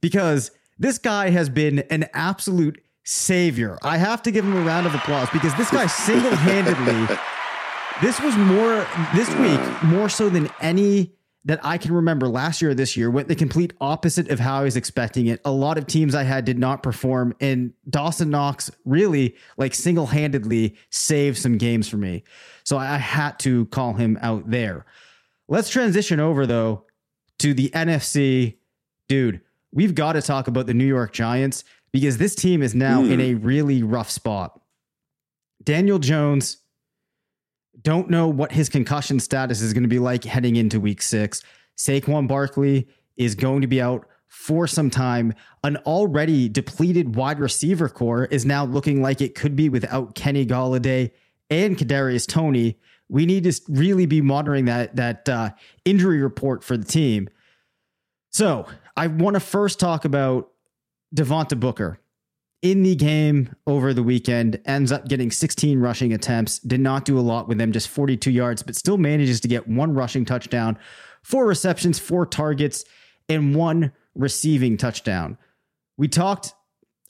because 0.00 0.50
this 0.78 0.98
guy 0.98 1.30
has 1.30 1.48
been 1.48 1.80
an 1.90 2.06
absolute 2.12 2.82
savior. 3.04 3.78
I 3.82 3.96
have 3.96 4.22
to 4.22 4.30
give 4.30 4.44
him 4.44 4.56
a 4.56 4.60
round 4.60 4.86
of 4.86 4.94
applause 4.94 5.28
because 5.30 5.54
this 5.56 5.70
guy 5.70 5.86
single 5.86 6.34
handedly, 6.34 7.16
this 8.00 8.20
was 8.20 8.36
more, 8.36 8.86
this 9.14 9.28
week, 9.36 9.82
more 9.82 10.08
so 10.08 10.28
than 10.28 10.48
any 10.60 11.12
that 11.44 11.60
I 11.64 11.76
can 11.76 11.92
remember 11.92 12.28
last 12.28 12.62
year 12.62 12.70
or 12.70 12.74
this 12.74 12.96
year 12.96 13.10
went 13.10 13.26
the 13.26 13.34
complete 13.34 13.72
opposite 13.80 14.30
of 14.30 14.38
how 14.38 14.58
I 14.58 14.62
was 14.62 14.76
expecting 14.76 15.26
it. 15.26 15.40
A 15.44 15.50
lot 15.50 15.76
of 15.76 15.86
teams 15.86 16.14
I 16.14 16.22
had 16.22 16.44
did 16.44 16.58
not 16.58 16.82
perform, 16.82 17.34
and 17.40 17.72
Dawson 17.90 18.30
Knox 18.30 18.70
really, 18.84 19.36
like 19.56 19.74
single 19.74 20.06
handedly, 20.06 20.76
saved 20.90 21.38
some 21.38 21.58
games 21.58 21.88
for 21.88 21.96
me. 21.96 22.22
So 22.64 22.78
I 22.78 22.96
had 22.96 23.38
to 23.40 23.66
call 23.66 23.94
him 23.94 24.18
out 24.22 24.48
there. 24.48 24.86
Let's 25.48 25.68
transition 25.68 26.20
over, 26.20 26.46
though, 26.46 26.84
to 27.40 27.54
the 27.54 27.70
NFC. 27.70 28.58
Dude, 29.08 29.40
we've 29.72 29.96
got 29.96 30.12
to 30.12 30.22
talk 30.22 30.46
about 30.46 30.66
the 30.66 30.74
New 30.74 30.86
York 30.86 31.12
Giants 31.12 31.64
because 31.92 32.18
this 32.18 32.36
team 32.36 32.62
is 32.62 32.74
now 32.74 33.02
mm. 33.02 33.10
in 33.10 33.20
a 33.20 33.34
really 33.34 33.82
rough 33.82 34.10
spot. 34.10 34.60
Daniel 35.64 35.98
Jones 35.98 36.58
don't 37.80 38.10
know 38.10 38.28
what 38.28 38.52
his 38.52 38.68
concussion 38.68 39.18
status 39.18 39.60
is 39.60 39.72
going 39.72 39.82
to 39.82 39.88
be 39.88 39.98
like 39.98 40.24
heading 40.24 40.56
into 40.56 40.78
week 40.78 41.02
six. 41.02 41.42
Saquon 41.76 42.28
Barkley 42.28 42.88
is 43.16 43.34
going 43.34 43.62
to 43.62 43.66
be 43.66 43.80
out 43.80 44.06
for 44.28 44.66
some 44.66 44.90
time. 44.90 45.34
An 45.64 45.76
already 45.78 46.48
depleted 46.48 47.16
wide 47.16 47.38
receiver 47.38 47.88
core 47.88 48.26
is 48.26 48.44
now 48.44 48.64
looking 48.64 49.02
like 49.02 49.20
it 49.20 49.34
could 49.34 49.56
be 49.56 49.68
without 49.68 50.14
Kenny 50.14 50.46
Golladay 50.46 51.10
and 51.50 51.76
Kadarius 51.76 52.26
Toney. 52.26 52.78
We 53.08 53.26
need 53.26 53.44
to 53.44 53.60
really 53.68 54.06
be 54.06 54.20
monitoring 54.20 54.64
that 54.66 54.96
that 54.96 55.28
uh, 55.28 55.50
injury 55.84 56.22
report 56.22 56.64
for 56.64 56.76
the 56.76 56.84
team. 56.84 57.28
So 58.30 58.66
I 58.96 59.06
want 59.08 59.34
to 59.34 59.40
first 59.40 59.78
talk 59.78 60.04
about 60.04 60.50
Devontae 61.14 61.60
Booker 61.60 61.98
in 62.62 62.84
the 62.84 62.94
game 62.94 63.54
over 63.66 63.92
the 63.92 64.04
weekend, 64.04 64.60
ends 64.64 64.92
up 64.92 65.08
getting 65.08 65.32
16 65.32 65.80
rushing 65.80 66.12
attempts, 66.12 66.60
did 66.60 66.80
not 66.80 67.04
do 67.04 67.18
a 67.18 67.20
lot 67.20 67.48
with 67.48 67.58
them, 67.58 67.72
just 67.72 67.88
42 67.88 68.30
yards, 68.30 68.62
but 68.62 68.76
still 68.76 68.98
manages 68.98 69.40
to 69.40 69.48
get 69.48 69.66
one 69.68 69.92
rushing 69.94 70.24
touchdown, 70.24 70.78
four 71.24 71.44
receptions, 71.44 71.98
four 71.98 72.24
targets, 72.24 72.84
and 73.28 73.54
one 73.54 73.92
receiving 74.14 74.76
touchdown. 74.76 75.36
We 75.96 76.06
talked 76.06 76.54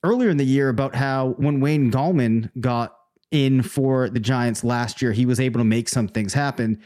earlier 0.02 0.30
in 0.30 0.38
the 0.38 0.44
year 0.44 0.70
about 0.70 0.94
how 0.94 1.34
when 1.36 1.60
Wayne 1.60 1.92
Gallman 1.92 2.50
got 2.58 2.96
in 3.30 3.62
for 3.62 4.08
the 4.08 4.20
Giants 4.20 4.64
last 4.64 5.02
year, 5.02 5.12
he 5.12 5.26
was 5.26 5.38
able 5.38 5.60
to 5.60 5.64
make 5.64 5.88
some 5.88 6.08
things 6.08 6.32
happen. 6.32 6.80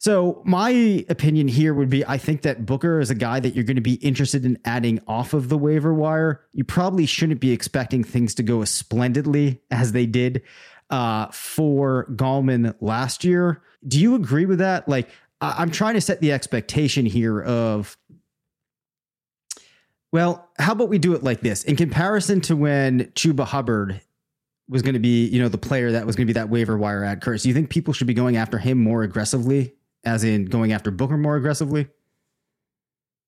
So 0.00 0.42
my 0.44 1.04
opinion 1.08 1.48
here 1.48 1.74
would 1.74 1.90
be 1.90 2.06
I 2.06 2.18
think 2.18 2.42
that 2.42 2.64
Booker 2.64 3.00
is 3.00 3.10
a 3.10 3.16
guy 3.16 3.40
that 3.40 3.54
you're 3.54 3.64
going 3.64 3.76
to 3.76 3.82
be 3.82 3.94
interested 3.94 4.44
in 4.44 4.56
adding 4.64 5.00
off 5.08 5.34
of 5.34 5.48
the 5.48 5.58
waiver 5.58 5.92
wire. 5.92 6.44
You 6.52 6.62
probably 6.62 7.04
shouldn't 7.04 7.40
be 7.40 7.50
expecting 7.50 8.04
things 8.04 8.34
to 8.36 8.44
go 8.44 8.62
as 8.62 8.70
splendidly 8.70 9.60
as 9.72 9.90
they 9.92 10.06
did 10.06 10.42
uh, 10.90 11.26
for 11.32 12.06
Gallman 12.12 12.74
last 12.80 13.24
year. 13.24 13.60
Do 13.86 13.98
you 13.98 14.14
agree 14.14 14.46
with 14.46 14.60
that? 14.60 14.88
Like 14.88 15.10
I- 15.40 15.56
I'm 15.58 15.70
trying 15.72 15.94
to 15.94 16.00
set 16.00 16.20
the 16.20 16.32
expectation 16.32 17.04
here 17.04 17.42
of 17.42 17.96
well, 20.10 20.48
how 20.58 20.72
about 20.72 20.88
we 20.88 20.98
do 20.98 21.14
it 21.14 21.22
like 21.22 21.40
this? 21.40 21.64
In 21.64 21.76
comparison 21.76 22.40
to 22.42 22.56
when 22.56 23.06
Chuba 23.08 23.44
Hubbard 23.44 24.00
was 24.68 24.80
going 24.80 24.94
to 24.94 25.00
be, 25.00 25.26
you 25.26 25.42
know, 25.42 25.48
the 25.48 25.58
player 25.58 25.92
that 25.92 26.06
was 26.06 26.16
going 26.16 26.26
to 26.26 26.32
be 26.32 26.38
that 26.38 26.48
waiver 26.48 26.78
wire 26.78 27.04
ad 27.04 27.20
curse, 27.20 27.42
do 27.42 27.48
you 27.48 27.54
think 27.54 27.68
people 27.68 27.92
should 27.92 28.06
be 28.06 28.14
going 28.14 28.36
after 28.36 28.56
him 28.58 28.78
more 28.78 29.02
aggressively 29.02 29.74
as 30.08 30.24
in 30.24 30.46
going 30.46 30.72
after 30.72 30.90
Booker 30.90 31.16
more 31.16 31.36
aggressively? 31.36 31.88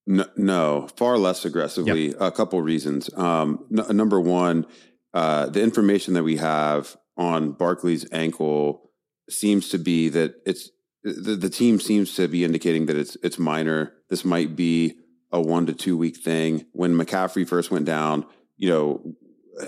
No, 0.06 0.24
no 0.36 0.88
far 0.96 1.18
less 1.18 1.44
aggressively. 1.44 2.08
Yep. 2.08 2.16
A 2.20 2.30
couple 2.30 2.60
reasons. 2.62 3.10
Um, 3.16 3.64
n- 3.70 3.96
number 3.96 4.18
one, 4.20 4.66
uh, 5.14 5.46
the 5.46 5.62
information 5.62 6.14
that 6.14 6.24
we 6.24 6.36
have 6.36 6.96
on 7.16 7.52
Barkley's 7.52 8.10
ankle 8.10 8.90
seems 9.28 9.68
to 9.68 9.78
be 9.78 10.08
that 10.08 10.34
it's 10.46 10.70
the, 11.02 11.36
the 11.36 11.50
team 11.50 11.80
seems 11.80 12.14
to 12.14 12.28
be 12.28 12.44
indicating 12.44 12.86
that 12.86 12.96
it's 12.96 13.16
it's 13.22 13.38
minor. 13.38 13.92
This 14.08 14.24
might 14.24 14.56
be 14.56 14.96
a 15.30 15.40
one 15.40 15.66
to 15.66 15.72
two 15.72 15.96
week 15.96 16.16
thing. 16.16 16.66
When 16.72 16.94
McCaffrey 16.94 17.46
first 17.46 17.70
went 17.70 17.84
down, 17.84 18.26
you 18.56 18.68
know, 18.68 19.14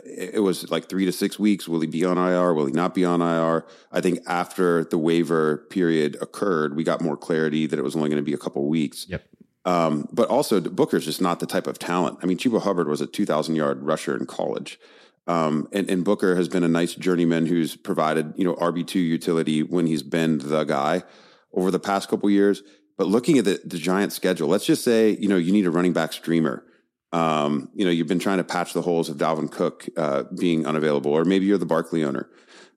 it 0.04 0.42
was 0.42 0.70
like 0.70 0.88
three 0.88 1.04
to 1.04 1.12
six 1.12 1.38
weeks. 1.38 1.68
Will 1.68 1.80
he 1.80 1.86
be 1.86 2.04
on 2.04 2.18
IR? 2.18 2.54
Will 2.54 2.66
he 2.66 2.72
not 2.72 2.94
be 2.94 3.04
on 3.04 3.20
IR? 3.20 3.66
I 3.90 4.00
think 4.00 4.20
after 4.26 4.84
the 4.84 4.98
waiver 4.98 5.58
period 5.70 6.16
occurred, 6.20 6.76
we 6.76 6.84
got 6.84 7.00
more 7.00 7.16
clarity 7.16 7.66
that 7.66 7.78
it 7.78 7.82
was 7.82 7.96
only 7.96 8.08
going 8.08 8.22
to 8.22 8.24
be 8.24 8.34
a 8.34 8.38
couple 8.38 8.68
weeks. 8.68 9.06
Yep. 9.08 9.24
Um, 9.64 10.08
but 10.12 10.28
also, 10.28 10.60
Booker's 10.60 11.04
just 11.04 11.20
not 11.20 11.40
the 11.40 11.46
type 11.46 11.66
of 11.66 11.78
talent. 11.78 12.18
I 12.22 12.26
mean, 12.26 12.36
Chuba 12.36 12.62
Hubbard 12.62 12.88
was 12.88 13.00
a 13.00 13.06
2,000 13.06 13.54
yard 13.54 13.82
rusher 13.82 14.16
in 14.16 14.26
college. 14.26 14.78
Um, 15.28 15.68
and, 15.72 15.88
and, 15.88 16.04
Booker 16.04 16.34
has 16.34 16.48
been 16.48 16.64
a 16.64 16.68
nice 16.68 16.96
journeyman 16.96 17.46
who's 17.46 17.76
provided, 17.76 18.32
you 18.36 18.44
know, 18.44 18.54
RB2 18.56 18.96
utility 18.96 19.62
when 19.62 19.86
he's 19.86 20.02
been 20.02 20.38
the 20.38 20.64
guy 20.64 21.04
over 21.52 21.70
the 21.70 21.78
past 21.78 22.08
couple 22.08 22.28
years. 22.28 22.64
But 22.98 23.06
looking 23.06 23.38
at 23.38 23.44
the, 23.44 23.60
the 23.64 23.78
Giant 23.78 24.12
schedule, 24.12 24.48
let's 24.48 24.66
just 24.66 24.82
say, 24.82 25.16
you 25.20 25.28
know, 25.28 25.36
you 25.36 25.52
need 25.52 25.64
a 25.64 25.70
running 25.70 25.92
back 25.92 26.12
streamer 26.12 26.64
um, 27.12 27.68
you 27.74 27.84
know, 27.84 27.90
you've 27.90 28.08
been 28.08 28.18
trying 28.18 28.38
to 28.38 28.44
patch 28.44 28.72
the 28.72 28.82
holes 28.82 29.08
of 29.08 29.18
Dalvin 29.18 29.50
Cook 29.50 29.86
uh, 29.96 30.24
being 30.38 30.66
unavailable, 30.66 31.12
or 31.12 31.24
maybe 31.24 31.46
you're 31.46 31.58
the 31.58 31.66
Barkley 31.66 32.02
owner, 32.04 32.30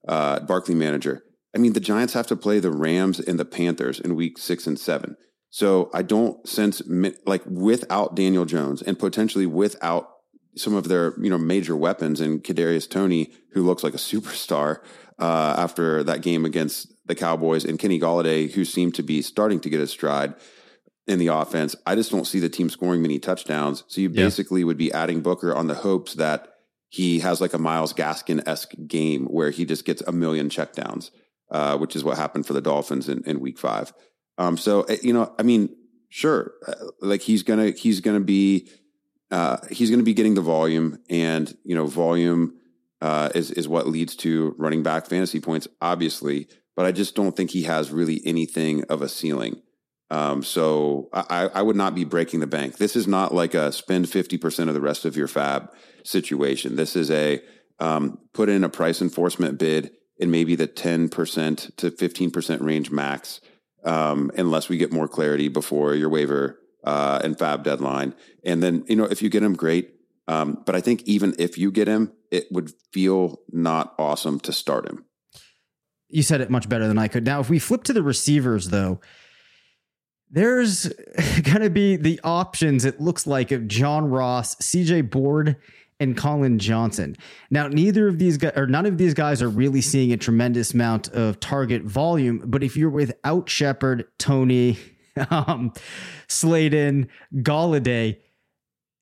uh, 0.08 0.42
Barkley 0.42 0.76
manager. 0.76 1.24
I 1.56 1.58
mean, 1.58 1.74
the 1.74 1.80
Giants 1.80 2.14
have 2.14 2.28
to 2.28 2.36
play 2.36 2.60
the 2.60 2.72
Rams 2.72 3.20
and 3.20 3.40
the 3.40 3.46
Panthers 3.46 4.00
in 4.00 4.16
week 4.16 4.38
six 4.38 4.68
and 4.68 4.78
seven. 4.78 5.16
So 5.52 5.90
I 5.94 6.02
don't 6.02 6.46
sense 6.48 6.82
like 7.26 7.44
without 7.46 8.14
Daniel 8.14 8.44
Jones 8.44 8.82
and 8.82 9.00
potentially 9.00 9.46
without 9.46 10.10
some 10.58 10.74
of 10.74 10.90
their 10.90 11.14
you 11.22 11.30
know 11.30 11.38
major 11.38 11.78
weapons 11.78 12.20
and 12.20 12.44
Kadarius 12.44 12.90
Toney, 12.90 13.32
who 13.54 13.64
looks 13.64 13.84
like 13.84 13.94
a 13.94 13.98
superstar 13.98 14.80
uh, 15.18 15.56
after 15.58 16.04
that 16.04 16.22
game 16.22 16.44
against 16.44 16.94
the 17.06 17.16
Cowboys, 17.16 17.64
and 17.64 17.80
Kenny 17.80 18.02
Golladay, 18.02 18.52
who 18.52 18.66
seemed 18.66 18.96
to 18.96 19.04
be 19.04 19.22
starting 19.22 19.62
to 19.62 19.70
get 19.70 19.80
his 19.80 19.92
stride 19.92 20.34
in 21.08 21.20
the 21.20 21.28
offense. 21.28 21.76
I 21.86 21.96
just 21.96 22.12
don't 22.12 22.26
see 22.26 22.40
the 22.40 22.50
team 22.50 22.70
scoring 22.70 23.02
many 23.02 23.20
touchdowns. 23.20 23.84
So 23.88 24.02
you 24.02 24.10
basically 24.10 24.64
would 24.64 24.78
be 24.78 24.92
adding 24.92 25.22
Booker 25.22 25.54
on 25.54 25.68
the 25.68 25.76
hopes 25.76 26.16
that 26.16 26.48
he 26.90 27.20
has 27.20 27.42
like 27.42 27.54
a 27.54 27.58
Myles 27.60 27.94
Gaskin 27.94 28.48
esque 28.48 28.74
game 28.88 29.26
where 29.26 29.52
he 29.52 29.66
just 29.66 29.86
gets 29.86 30.02
a 30.08 30.12
million 30.12 30.50
checkdowns. 30.50 31.12
uh, 31.52 31.78
which 31.78 31.96
is 31.96 32.04
what 32.04 32.18
happened 32.18 32.46
for 32.46 32.54
the 32.54 32.62
Dolphins 32.62 33.10
in, 33.10 33.24
in 33.26 33.40
week 33.40 33.58
five. 33.58 33.94
Um, 34.38 34.58
so, 34.58 34.82
eh, 34.84 34.98
you 35.02 35.14
know, 35.14 35.34
I 35.38 35.44
mean, 35.44 35.76
sure, 36.10 36.54
uh, 36.68 36.74
like 37.02 37.22
he's 37.22 37.44
going 37.44 37.60
to, 37.60 37.80
he's 37.80 38.02
going 38.02 38.18
to 38.18 38.24
be, 38.24 38.70
uh, 39.32 39.58
he's 39.72 39.90
going 39.90 40.00
to 40.00 40.06
be 40.06 40.14
getting 40.14 40.36
the 40.36 40.42
volume 40.42 41.00
and, 41.10 41.56
you 41.64 41.76
know, 41.76 41.86
volume 41.86 42.56
uh, 43.02 43.30
is, 43.36 43.52
is 43.52 43.68
what 43.68 43.88
leads 43.88 44.16
to 44.18 44.56
running 44.58 44.84
back 44.84 45.06
fantasy 45.06 45.40
points, 45.40 45.68
obviously. 45.82 46.48
But 46.76 46.86
I 46.86 46.92
just 46.92 47.16
don't 47.16 47.36
think 47.36 47.52
he 47.52 47.64
has 47.64 47.92
really 47.92 48.22
anything 48.26 48.84
of 48.86 49.02
a 49.02 49.08
ceiling. 49.08 49.62
Um, 50.12 50.44
so 50.44 51.10
I, 51.14 51.50
I 51.54 51.62
would 51.62 51.76
not 51.76 51.96
be 51.96 52.04
breaking 52.04 52.40
the 52.40 52.48
bank. 52.48 52.78
This 52.78 52.96
is 52.96 53.08
not 53.08 53.34
like 53.34 53.54
a 53.54 53.72
spend 53.72 54.06
50% 54.06 54.68
of 54.68 54.74
the 54.74 54.82
rest 54.82 55.06
of 55.06 55.18
your 55.18 55.28
fab 55.28 55.74
situation. 56.04 56.76
This 56.76 56.96
is 56.96 57.10
a 57.10 57.42
um, 57.80 58.20
put 58.34 58.50
in 58.50 58.64
a 58.64 58.70
price 58.70 59.02
enforcement 59.02 59.58
bid 59.58 59.92
in 60.18 60.32
maybe 60.32 60.56
the 60.56 60.68
10% 60.68 61.76
to 61.76 61.92
15% 61.92 62.62
range 62.62 62.92
max, 62.92 63.42
um, 63.84 64.32
unless 64.38 64.70
we 64.70 64.78
get 64.78 64.94
more 64.94 65.08
clarity 65.08 65.48
before 65.48 65.94
your 65.96 66.10
waiver 66.10 66.60
uh, 66.84 67.20
and 67.24 67.38
fab 67.38 67.64
deadline. 67.64 68.14
And 68.44 68.64
then, 68.64 68.86
you 68.88 68.96
know, 68.96 69.06
if 69.06 69.22
you 69.22 69.30
get 69.30 69.44
him, 69.44 69.56
great. 69.56 69.92
Um, 70.28 70.64
but 70.66 70.76
I 70.76 70.82
think 70.82 71.04
even 71.04 71.36
if 71.38 71.58
you 71.58 71.72
get 71.72 71.88
him, 71.88 72.14
it 72.32 72.48
would 72.52 72.72
feel 72.92 73.42
not 73.52 73.94
awesome 74.00 74.40
to 74.42 74.54
start 74.54 74.88
him. 74.88 75.06
You 76.08 76.24
said 76.24 76.42
it 76.42 76.50
much 76.50 76.70
better 76.70 76.88
than 76.88 76.98
I 76.98 77.08
could. 77.08 77.26
Now, 77.26 77.42
if 77.42 77.50
we 77.50 77.60
flip 77.60 77.84
to 77.86 77.94
the 77.94 78.04
receivers, 78.04 78.70
though, 78.70 79.02
there's 80.36 80.88
going 81.44 81.62
to 81.62 81.70
be 81.70 81.96
the 81.96 82.20
options, 82.24 82.86
it 82.86 83.02
looks 83.02 83.26
like, 83.26 83.52
of 83.52 83.68
John 83.68 84.10
Ross, 84.10 84.56
CJ 84.56 85.10
Board, 85.10 85.56
and 86.00 86.16
Collin 86.18 86.60
Johnson. 86.60 87.16
Now, 87.50 87.70
neither 87.70 88.10
of 88.10 88.20
these 88.20 88.38
guys 88.38 88.52
or 88.58 88.68
none 88.68 88.86
of 88.86 88.98
these 88.98 89.14
guys 89.14 89.42
are 89.42 89.50
really 89.50 89.80
seeing 89.80 90.12
a 90.12 90.18
tremendous 90.18 90.74
amount 90.74 91.08
of 91.10 91.40
target 91.40 91.84
volume. 91.84 92.44
But 92.46 92.64
if 92.64 92.76
you're 92.76 92.90
without 92.90 93.48
Shepard, 93.50 94.06
Toney, 94.20 94.78
um, 95.32 95.72
Slayton, 96.28 97.08
Golladay, 97.36 98.18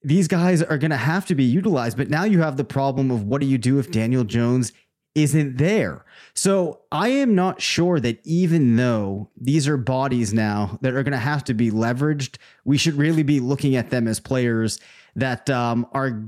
these 0.03 0.27
guys 0.27 0.61
are 0.61 0.77
going 0.77 0.91
to 0.91 0.97
have 0.97 1.25
to 1.25 1.35
be 1.35 1.45
utilized. 1.45 1.97
But 1.97 2.11
now 2.11 2.25
you 2.25 2.41
have 2.41 2.57
the 2.57 2.63
problem 2.63 3.09
of 3.09 3.23
what 3.23 3.41
do 3.41 3.47
you 3.47 3.57
do 3.57 3.79
if 3.79 3.91
Daniel 3.91 4.23
Jones 4.23 4.71
isn't 5.15 5.57
there? 5.57 6.05
So 6.33 6.81
I 6.91 7.09
am 7.09 7.35
not 7.35 7.61
sure 7.61 7.99
that 7.99 8.19
even 8.23 8.75
though 8.75 9.29
these 9.37 9.67
are 9.67 9.77
bodies 9.77 10.33
now 10.33 10.79
that 10.81 10.93
are 10.93 11.03
going 11.03 11.11
to 11.11 11.17
have 11.17 11.43
to 11.45 11.53
be 11.53 11.69
leveraged, 11.69 12.37
we 12.65 12.77
should 12.77 12.95
really 12.95 13.23
be 13.23 13.39
looking 13.39 13.75
at 13.75 13.91
them 13.91 14.07
as 14.07 14.19
players 14.19 14.79
that 15.15 15.49
um, 15.49 15.85
are 15.91 16.23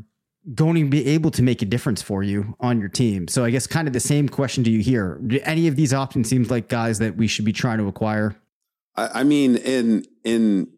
going 0.53 0.75
to 0.75 0.89
be 0.89 1.07
able 1.07 1.31
to 1.31 1.41
make 1.41 1.63
a 1.63 1.65
difference 1.65 2.03
for 2.03 2.21
you 2.21 2.55
on 2.59 2.79
your 2.79 2.89
team. 2.89 3.27
So 3.27 3.43
I 3.43 3.49
guess 3.49 3.65
kind 3.65 3.87
of 3.87 3.93
the 3.93 3.99
same 3.99 4.29
question 4.29 4.63
to 4.65 4.69
you 4.69 4.81
here. 4.81 5.19
Do 5.25 5.39
any 5.43 5.67
of 5.67 5.75
these 5.75 5.93
options 5.93 6.29
seems 6.29 6.51
like 6.51 6.67
guys 6.67 6.99
that 6.99 7.17
we 7.17 7.25
should 7.27 7.45
be 7.45 7.53
trying 7.53 7.79
to 7.79 7.87
acquire? 7.87 8.35
I, 8.95 9.21
I 9.21 9.23
mean, 9.23 9.55
in 9.55 10.05
in 10.23 10.69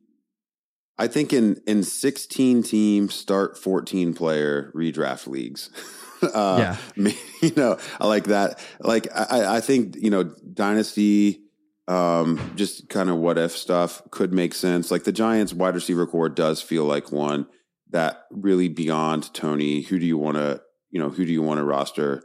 I 0.97 1.07
think 1.07 1.33
in 1.33 1.61
in 1.67 1.83
16 1.83 2.63
team 2.63 3.09
start 3.09 3.57
14 3.57 4.13
player 4.13 4.71
redraft 4.73 5.27
leagues. 5.27 5.69
uh, 6.33 6.75
yeah, 6.95 7.11
you 7.41 7.51
know, 7.55 7.77
I 7.99 8.07
like 8.07 8.25
that. 8.25 8.59
Like 8.79 9.07
I, 9.13 9.57
I 9.57 9.61
think 9.61 9.95
you 9.97 10.09
know, 10.09 10.23
dynasty, 10.23 11.41
um, 11.87 12.53
just 12.55 12.89
kind 12.89 13.09
of 13.09 13.17
what 13.17 13.37
if 13.37 13.51
stuff 13.51 14.01
could 14.11 14.33
make 14.33 14.53
sense. 14.53 14.91
Like 14.91 15.03
the 15.03 15.11
Giants 15.11 15.53
wide 15.53 15.75
receiver 15.75 16.07
core 16.07 16.29
does 16.29 16.61
feel 16.61 16.85
like 16.85 17.11
one 17.11 17.47
that 17.89 18.23
really 18.31 18.67
beyond 18.67 19.33
Toney, 19.33 19.81
Who 19.81 19.97
do 19.97 20.05
you 20.05 20.17
want 20.17 20.37
to, 20.37 20.61
you 20.91 20.99
know, 20.99 21.09
who 21.09 21.25
do 21.25 21.31
you 21.31 21.41
want 21.41 21.59
to 21.59 21.63
roster 21.63 22.23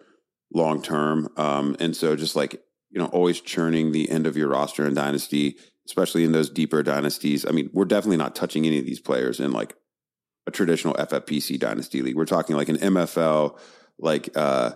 long 0.52 0.82
term? 0.82 1.28
Um, 1.36 1.76
and 1.78 1.96
so 1.96 2.16
just 2.16 2.36
like 2.36 2.62
you 2.90 2.98
know, 2.98 3.06
always 3.06 3.40
churning 3.40 3.92
the 3.92 4.10
end 4.10 4.26
of 4.26 4.36
your 4.36 4.48
roster 4.48 4.86
in 4.86 4.92
dynasty 4.92 5.56
especially 5.86 6.24
in 6.24 6.32
those 6.32 6.50
deeper 6.50 6.82
dynasties. 6.82 7.44
I 7.46 7.50
mean, 7.50 7.70
we're 7.72 7.84
definitely 7.84 8.16
not 8.16 8.36
touching 8.36 8.66
any 8.66 8.78
of 8.78 8.86
these 8.86 9.00
players 9.00 9.40
in 9.40 9.52
like 9.52 9.74
a 10.46 10.50
traditional 10.50 10.94
FFPC 10.94 11.58
dynasty 11.58 12.02
league. 12.02 12.16
We're 12.16 12.24
talking 12.24 12.56
like 12.56 12.68
an 12.68 12.78
MFL, 12.78 13.58
like 14.02 14.28
uh, 14.36 14.72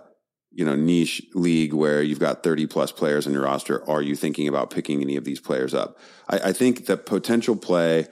you 0.51 0.65
know, 0.65 0.75
niche 0.75 1.21
league 1.35 1.73
where 1.73 2.01
you've 2.01 2.19
got 2.19 2.43
30 2.43 2.65
plus 2.65 2.91
players 2.91 3.27
in 3.27 3.33
your 3.33 3.43
roster. 3.43 3.87
Are 3.87 4.01
you 4.01 4.15
thinking 4.15 4.47
about 4.47 4.71
picking 4.71 5.01
any 5.01 5.15
of 5.15 5.23
these 5.23 5.39
players 5.39 5.73
up? 5.73 5.99
I, 6.27 6.39
I 6.49 6.53
think 6.53 6.87
the 6.87 6.97
potential 6.97 7.55
play 7.55 8.07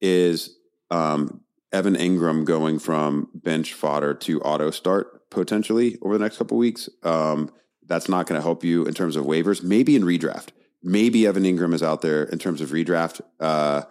is 0.00 0.56
um, 0.90 1.40
Evan 1.72 1.96
Engram 1.96 2.44
going 2.44 2.78
from 2.78 3.28
bench 3.34 3.74
fodder 3.74 4.14
to 4.14 4.40
auto 4.42 4.70
start 4.70 5.28
potentially 5.30 5.98
over 6.02 6.16
the 6.16 6.22
next 6.22 6.38
couple 6.38 6.56
weeks. 6.56 6.88
Um, 7.02 7.50
that's 7.86 8.08
not 8.08 8.26
going 8.26 8.38
to 8.38 8.42
help 8.42 8.62
you 8.62 8.86
in 8.86 8.94
terms 8.94 9.16
of 9.16 9.24
waivers. 9.24 9.62
Maybe 9.64 9.96
in 9.96 10.02
redraft 10.02 10.50
maybe 10.82 11.26
Evan 11.26 11.44
Engram 11.44 11.74
is 11.74 11.82
out 11.82 12.02
there 12.02 12.24
in 12.24 12.38
terms 12.38 12.60
of 12.60 12.70
redraft. 12.70 13.20
Uh, 13.38 13.82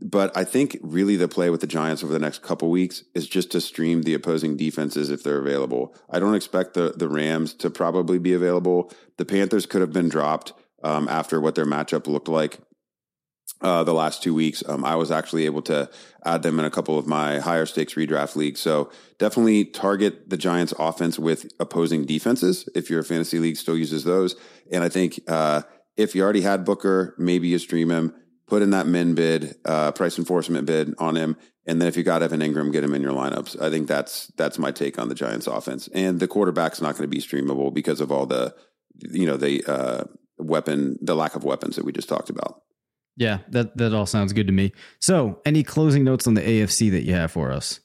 but 0.00 0.36
I 0.36 0.44
think 0.44 0.78
really 0.82 1.16
the 1.16 1.28
play 1.28 1.50
with 1.50 1.60
the 1.60 1.66
Giants 1.66 2.04
over 2.04 2.12
the 2.12 2.18
next 2.18 2.42
couple 2.42 2.70
weeks 2.70 3.04
is 3.14 3.26
just 3.26 3.50
to 3.52 3.60
stream 3.60 4.02
the 4.02 4.14
opposing 4.14 4.56
defenses 4.56 5.10
if 5.10 5.22
they're 5.22 5.38
available. 5.38 5.94
I 6.10 6.18
don't 6.18 6.34
expect 6.34 6.74
the 6.74 6.92
the 6.96 7.08
Rams 7.08 7.54
to 7.54 7.70
probably 7.70 8.18
be 8.18 8.34
available. 8.34 8.92
The 9.16 9.24
Panthers 9.24 9.66
could 9.66 9.80
have 9.80 9.92
been 9.92 10.08
dropped 10.08 10.52
um, 10.82 11.08
after 11.08 11.40
what 11.40 11.54
their 11.54 11.66
matchup 11.66 12.06
looked 12.06 12.28
like 12.28 12.60
uh, 13.62 13.84
the 13.84 13.94
last 13.94 14.22
two 14.22 14.34
weeks. 14.34 14.62
Um, 14.68 14.84
I 14.84 14.96
was 14.96 15.10
actually 15.10 15.46
able 15.46 15.62
to 15.62 15.88
add 16.24 16.42
them 16.42 16.58
in 16.58 16.64
a 16.64 16.70
couple 16.70 16.98
of 16.98 17.06
my 17.06 17.38
higher 17.38 17.66
stakes 17.66 17.94
redraft 17.94 18.36
leagues. 18.36 18.60
So 18.60 18.90
definitely 19.18 19.64
target 19.64 20.28
the 20.28 20.36
Giants 20.36 20.74
offense 20.78 21.18
with 21.18 21.50
opposing 21.58 22.04
defenses 22.04 22.68
if 22.74 22.90
your 22.90 23.02
fantasy 23.02 23.38
league 23.38 23.56
still 23.56 23.76
uses 23.76 24.04
those. 24.04 24.36
And 24.70 24.84
I 24.84 24.88
think 24.88 25.20
uh, 25.26 25.62
if 25.96 26.14
you 26.14 26.22
already 26.22 26.42
had 26.42 26.64
Booker, 26.64 27.14
maybe 27.18 27.48
you 27.48 27.58
stream 27.58 27.90
him, 27.90 28.14
put 28.46 28.62
in 28.62 28.70
that 28.70 28.86
min 28.86 29.14
bid, 29.14 29.56
uh, 29.64 29.92
price 29.92 30.18
enforcement 30.18 30.66
bid 30.66 30.94
on 30.98 31.16
him, 31.16 31.36
and 31.66 31.80
then 31.80 31.88
if 31.88 31.96
you 31.96 32.02
got 32.02 32.22
Evan 32.22 32.40
Engram, 32.40 32.72
get 32.72 32.84
him 32.84 32.94
in 32.94 33.02
your 33.02 33.12
lineups. 33.12 33.60
I 33.60 33.70
think 33.70 33.88
that's 33.88 34.28
that's 34.36 34.58
my 34.58 34.70
take 34.70 34.98
on 34.98 35.08
the 35.08 35.14
Giants' 35.14 35.48
offense. 35.48 35.88
And 35.92 36.20
the 36.20 36.28
quarterback's 36.28 36.80
not 36.80 36.96
going 36.96 37.08
to 37.10 37.14
be 37.14 37.20
streamable 37.20 37.74
because 37.74 38.00
of 38.00 38.12
all 38.12 38.24
the, 38.26 38.54
you 38.94 39.26
know, 39.26 39.36
the 39.36 39.64
uh, 39.66 40.04
weapon, 40.38 40.96
the 41.02 41.16
lack 41.16 41.34
of 41.34 41.44
weapons 41.44 41.76
that 41.76 41.84
we 41.84 41.92
just 41.92 42.08
talked 42.08 42.30
about. 42.30 42.62
Yeah, 43.16 43.38
that 43.48 43.76
that 43.78 43.94
all 43.94 44.06
sounds 44.06 44.32
good 44.32 44.46
to 44.46 44.52
me. 44.52 44.72
So, 45.00 45.40
any 45.44 45.64
closing 45.64 46.04
notes 46.04 46.26
on 46.26 46.34
the 46.34 46.42
AFC 46.42 46.90
that 46.92 47.02
you 47.02 47.14
have 47.14 47.32
for 47.32 47.50
us? 47.50 47.80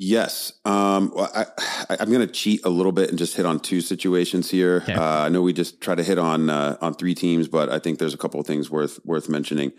Yes. 0.00 0.52
Um, 0.64 1.10
well, 1.12 1.28
I, 1.34 1.96
am 1.98 2.10
going 2.10 2.24
to 2.24 2.32
cheat 2.32 2.64
a 2.64 2.68
little 2.68 2.92
bit 2.92 3.10
and 3.10 3.18
just 3.18 3.36
hit 3.36 3.44
on 3.44 3.58
two 3.58 3.80
situations 3.80 4.48
here. 4.48 4.82
Okay. 4.84 4.94
Uh, 4.94 5.24
I 5.24 5.28
know 5.28 5.42
we 5.42 5.52
just 5.52 5.80
try 5.80 5.96
to 5.96 6.04
hit 6.04 6.18
on 6.18 6.48
uh, 6.48 6.76
on 6.80 6.94
three 6.94 7.16
teams, 7.16 7.48
but 7.48 7.68
I 7.68 7.80
think 7.80 7.98
there's 7.98 8.14
a 8.14 8.18
couple 8.18 8.38
of 8.38 8.46
things 8.46 8.70
worth 8.70 9.04
worth 9.04 9.28
mentioning. 9.28 9.72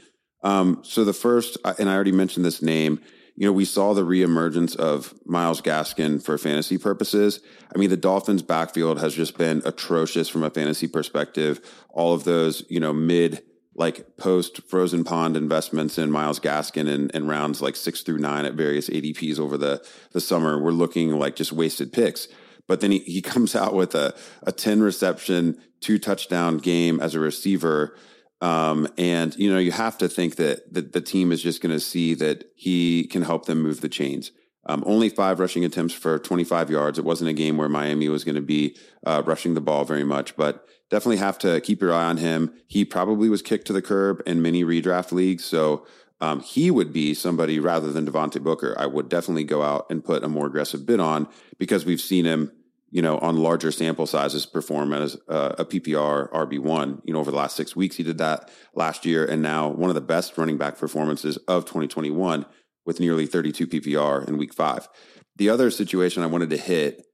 Um, 0.43 0.81
so 0.83 1.05
the 1.05 1.13
first, 1.13 1.57
uh, 1.63 1.73
and 1.79 1.89
I 1.89 1.95
already 1.95 2.11
mentioned 2.11 2.45
this 2.45 2.61
name. 2.61 2.99
You 3.37 3.45
know, 3.45 3.53
we 3.53 3.63
saw 3.63 3.93
the 3.93 4.03
reemergence 4.03 4.75
of 4.75 5.13
Myles 5.25 5.61
Gaskin 5.61 6.21
for 6.21 6.37
fantasy 6.37 6.77
purposes. 6.77 7.39
I 7.73 7.79
mean, 7.79 7.89
the 7.89 7.95
Dolphins' 7.95 8.41
backfield 8.41 8.99
has 8.99 9.15
just 9.15 9.37
been 9.37 9.61
atrocious 9.63 10.27
from 10.27 10.43
a 10.43 10.49
fantasy 10.49 10.87
perspective. 10.87 11.61
All 11.87 12.13
of 12.13 12.25
those, 12.25 12.65
you 12.67 12.81
know, 12.81 12.91
mid 12.91 13.41
like 13.79 14.17
post 14.17 14.61
frozen 14.67 15.05
pond 15.05 15.37
investments 15.37 15.97
in 15.97 16.11
Myles 16.11 16.39
Gaskin 16.39 16.87
and, 16.87 17.09
and 17.15 17.29
rounds 17.29 17.61
like 17.61 17.77
six 17.77 18.01
through 18.01 18.17
nine 18.17 18.43
at 18.43 18.53
various 18.53 18.89
ADPs 18.89 19.39
over 19.39 19.57
the, 19.57 19.81
the 20.11 20.19
summer 20.19 20.59
were 20.59 20.73
looking 20.73 21.17
like 21.17 21.37
just 21.37 21.53
wasted 21.53 21.93
picks. 21.93 22.27
But 22.67 22.81
then 22.81 22.91
he, 22.91 22.99
he 22.99 23.21
comes 23.23 23.55
out 23.55 23.73
with 23.73 23.95
a, 23.95 24.13
a 24.43 24.51
10 24.51 24.81
reception, 24.81 25.57
two 25.79 25.97
touchdown 25.97 26.57
game 26.57 26.99
as 26.99 27.15
a 27.15 27.21
receiver. 27.21 27.95
Um, 28.41 28.87
and, 28.97 29.33
you 29.37 29.51
know, 29.51 29.59
you 29.59 29.71
have 29.71 29.97
to 29.99 30.09
think 30.09 30.35
that, 30.35 30.73
that 30.73 30.91
the 30.91 31.01
team 31.01 31.31
is 31.31 31.41
just 31.41 31.61
going 31.61 31.73
to 31.73 31.79
see 31.79 32.13
that 32.15 32.51
he 32.55 33.07
can 33.07 33.21
help 33.21 33.45
them 33.45 33.61
move 33.61 33.79
the 33.79 33.89
chains. 33.89 34.31
Um, 34.65 34.83
only 34.85 35.09
five 35.09 35.39
rushing 35.39 35.63
attempts 35.63 35.93
for 35.93 36.19
25 36.19 36.69
yards. 36.69 36.99
It 36.99 37.05
wasn't 37.05 37.29
a 37.29 37.33
game 37.33 37.55
where 37.55 37.69
Miami 37.69 38.09
was 38.09 38.25
going 38.25 38.35
to 38.35 38.41
be 38.41 38.75
uh, 39.05 39.23
rushing 39.25 39.53
the 39.53 39.61
ball 39.61 39.85
very 39.85 40.03
much, 40.03 40.35
but 40.35 40.67
definitely 40.89 41.17
have 41.17 41.37
to 41.39 41.61
keep 41.61 41.81
your 41.81 41.93
eye 41.93 42.05
on 42.05 42.17
him. 42.17 42.53
He 42.67 42.85
probably 42.85 43.29
was 43.29 43.41
kicked 43.41 43.67
to 43.67 43.73
the 43.73 43.81
curb 43.81 44.21
in 44.25 44.41
many 44.41 44.63
redraft 44.63 45.11
leagues. 45.11 45.45
So 45.45 45.85
um, 46.21 46.41
he 46.41 46.69
would 46.69 46.91
be 46.91 47.13
somebody 47.13 47.59
rather 47.59 47.91
than 47.91 48.05
Devontae 48.05 48.43
Booker. 48.43 48.75
I 48.77 48.85
would 48.85 49.09
definitely 49.09 49.45
go 49.45 49.61
out 49.61 49.85
and 49.89 50.03
put 50.03 50.23
a 50.23 50.29
more 50.29 50.47
aggressive 50.47 50.85
bid 50.85 50.99
on 50.99 51.27
because 51.57 51.85
we've 51.85 52.01
seen 52.01 52.25
him, 52.25 52.51
you 52.91 53.01
know, 53.01 53.19
on 53.19 53.37
larger 53.37 53.71
sample 53.71 54.05
sizes 54.05 54.45
perform 54.45 54.91
as 54.91 55.15
uh, 55.29 55.55
a 55.57 55.65
PPR 55.65 56.29
RB1. 56.31 57.01
You 57.05 57.13
know, 57.13 57.19
over 57.19 57.31
the 57.31 57.37
last 57.37 57.55
six 57.55 57.75
weeks, 57.75 57.95
he 57.95 58.03
did 58.03 58.17
that 58.17 58.49
last 58.73 59.05
year. 59.05 59.25
And 59.25 59.41
now 59.41 59.69
one 59.69 59.89
of 59.89 59.95
the 59.95 60.01
best 60.01 60.37
running 60.37 60.57
back 60.57 60.77
performances 60.77 61.37
of 61.47 61.65
2021 61.65 62.45
with 62.85 62.99
nearly 62.99 63.25
32 63.25 63.67
PPR 63.67 64.27
in 64.27 64.37
week 64.37 64.53
five. 64.53 64.89
The 65.37 65.49
other 65.49 65.71
situation 65.71 66.23
I 66.23 66.27
wanted 66.27 66.49
to 66.49 66.57
hit 66.57 67.05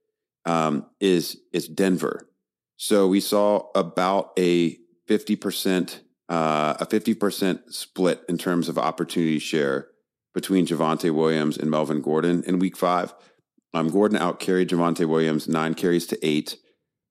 um, 0.45 0.85
is 0.99 1.37
is 1.51 1.67
Denver. 1.67 2.27
So 2.77 3.07
we 3.07 3.19
saw 3.19 3.67
about 3.75 4.31
a 4.37 4.77
50%, 5.07 5.99
uh, 6.29 6.75
a 6.79 6.85
50% 6.85 7.73
split 7.73 8.23
in 8.27 8.37
terms 8.37 8.69
of 8.69 8.77
opportunity 8.77 9.39
share 9.39 9.87
between 10.33 10.67
Javonte 10.67 11.13
Williams 11.13 11.57
and 11.57 11.71
Melvin 11.71 12.01
Gordon 12.01 12.43
in 12.45 12.59
week 12.59 12.75
five. 12.75 13.13
Um, 13.73 13.89
Gordon 13.89 14.19
outcarried 14.19 14.67
Javonte 14.67 15.07
Williams 15.07 15.47
nine 15.47 15.73
carries 15.73 16.07
to 16.07 16.25
eight. 16.25 16.57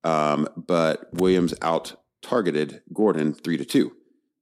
um, 0.04 0.48
but 0.56 1.08
Williams 1.14 1.54
out 1.62 1.96
targeted 2.22 2.82
Gordon 2.92 3.32
three 3.32 3.56
to 3.56 3.64
two. 3.64 3.92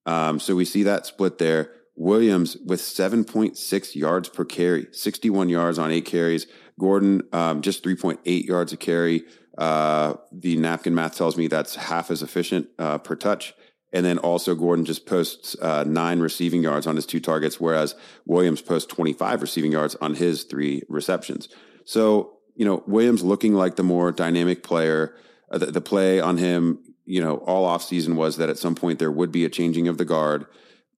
Um, 0.07 0.41
so 0.41 0.57
we 0.57 0.65
see 0.65 0.83
that 0.83 1.07
split 1.07 1.39
there. 1.39 1.71
Williams 1.97 2.57
with 2.65 2.81
7.6 2.81 3.95
yards 3.95 4.29
per 4.29 4.45
carry, 4.45 4.87
61 4.93 5.49
yards 5.49 5.79
on 5.79 5.93
eight 5.93 6.07
carries. 6.07 6.47
Gordon 6.81 7.23
um, 7.33 7.63
just 7.63 7.85
3.8 7.85 8.45
yards 8.45 8.73
a 8.73 8.77
carry. 8.77 9.23
Uh, 9.59 10.15
the 10.31 10.57
napkin 10.57 10.95
math 10.95 11.17
tells 11.17 11.37
me 11.37 11.47
that's 11.47 11.75
half 11.75 12.11
as 12.11 12.23
efficient 12.23 12.69
uh, 12.79 12.99
per 12.99 13.15
touch. 13.15 13.55
And 13.93 14.07
then 14.07 14.19
also 14.19 14.55
Gordon 14.55 14.87
just 14.87 15.05
posts 15.05 15.55
uh, 15.61 15.85
nine 15.85 16.21
receiving 16.21 16.63
yards 16.63 16.87
on 16.87 16.97
his 16.97 17.05
two 17.05 17.21
targets, 17.21 17.61
whereas 17.61 17.95
Williams 18.25 18.63
posts 18.63 18.93
25 18.93 19.43
receiving 19.43 19.73
yards 19.73 19.95
on 19.97 20.15
his 20.15 20.45
three 20.45 20.83
receptions. 20.89 21.49
So, 21.85 22.39
you 22.55 22.65
know, 22.65 22.83
Williams 22.87 23.23
looking 23.23 23.55
like 23.55 23.77
the 23.77 23.83
more 23.83 24.11
dynamic 24.11 24.63
player. 24.63 25.15
Uh, 25.51 25.59
the, 25.59 25.67
the, 25.67 25.81
play 25.83 26.19
on 26.19 26.39
him, 26.39 26.79
you 27.05 27.21
know, 27.21 27.37
all 27.39 27.69
offseason 27.69 28.15
was 28.15 28.39
that 28.39 28.49
at 28.49 28.57
some 28.57 28.75
point 28.75 28.99
there 28.99 29.11
would 29.11 29.31
be 29.31 29.45
a 29.45 29.51
changing 29.51 29.89
of 29.89 29.99
the 29.99 30.05
guard. 30.07 30.47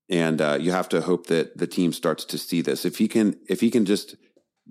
And 0.09 0.41
uh, 0.41 0.59
you 0.61 0.71
have 0.71 0.89
to 0.91 1.01
hope 1.01 1.27
that 1.27 1.57
the 1.59 1.67
team 1.67 1.93
starts 1.93 2.25
to 2.27 2.39
see 2.39 2.61
this. 2.61 2.85
If 2.85 2.99
he 2.99 3.09
can, 3.09 3.37
if 3.49 3.61
he 3.61 3.71
can 3.71 3.85
just 3.85 4.15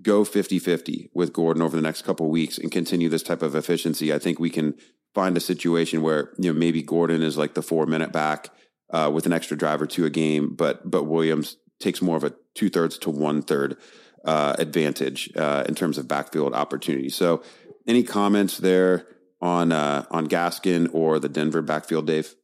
go 0.02 0.24
50 0.24 0.58
50 0.58 1.10
with 1.14 1.32
Gordon 1.32 1.62
over 1.62 1.76
the 1.76 1.82
next 1.82 2.02
couple 2.02 2.28
weeks 2.28 2.58
and 2.58 2.70
continue 2.70 3.08
this 3.08 3.22
type 3.22 3.42
of 3.42 3.54
efficiency, 3.54 4.12
I 4.12 4.18
think 4.18 4.38
we 4.38 4.50
can 4.50 4.74
find 5.14 5.36
a 5.36 5.40
situation 5.40 6.02
where, 6.02 6.32
you 6.38 6.52
know, 6.52 6.58
maybe 6.58 6.82
Gordon 6.82 7.22
is 7.22 7.36
like 7.36 7.54
the 7.54 7.62
four 7.62 7.86
minute 7.86 8.12
back 8.12 8.50
uh, 8.90 9.10
with 9.12 9.26
an 9.26 9.32
extra 9.32 9.56
drive 9.56 9.80
or 9.80 9.86
two 9.86 10.04
a 10.04 10.10
game, 10.10 10.54
but, 10.54 10.90
but 10.90 11.04
Williams 11.04 11.56
takes 11.80 12.02
more 12.02 12.16
of 12.16 12.24
a 12.24 12.34
two 12.54 12.68
thirds 12.68 12.98
to 12.98 13.10
one 13.10 13.42
third 13.42 13.76
uh, 14.24 14.56
advantage 14.58 15.30
uh, 15.36 15.64
in 15.68 15.74
terms 15.74 15.98
of 15.98 16.08
backfield 16.08 16.54
opportunity. 16.54 17.10
So, 17.10 17.42
any 17.86 18.02
comments 18.02 18.58
there 18.58 19.06
on 19.40 19.72
uh, 19.72 20.06
on 20.10 20.26
Gaskin 20.26 20.88
or 20.92 21.18
the 21.18 21.28
Denver 21.28 21.62
backfield, 21.62 22.06
Dave? 22.06 22.34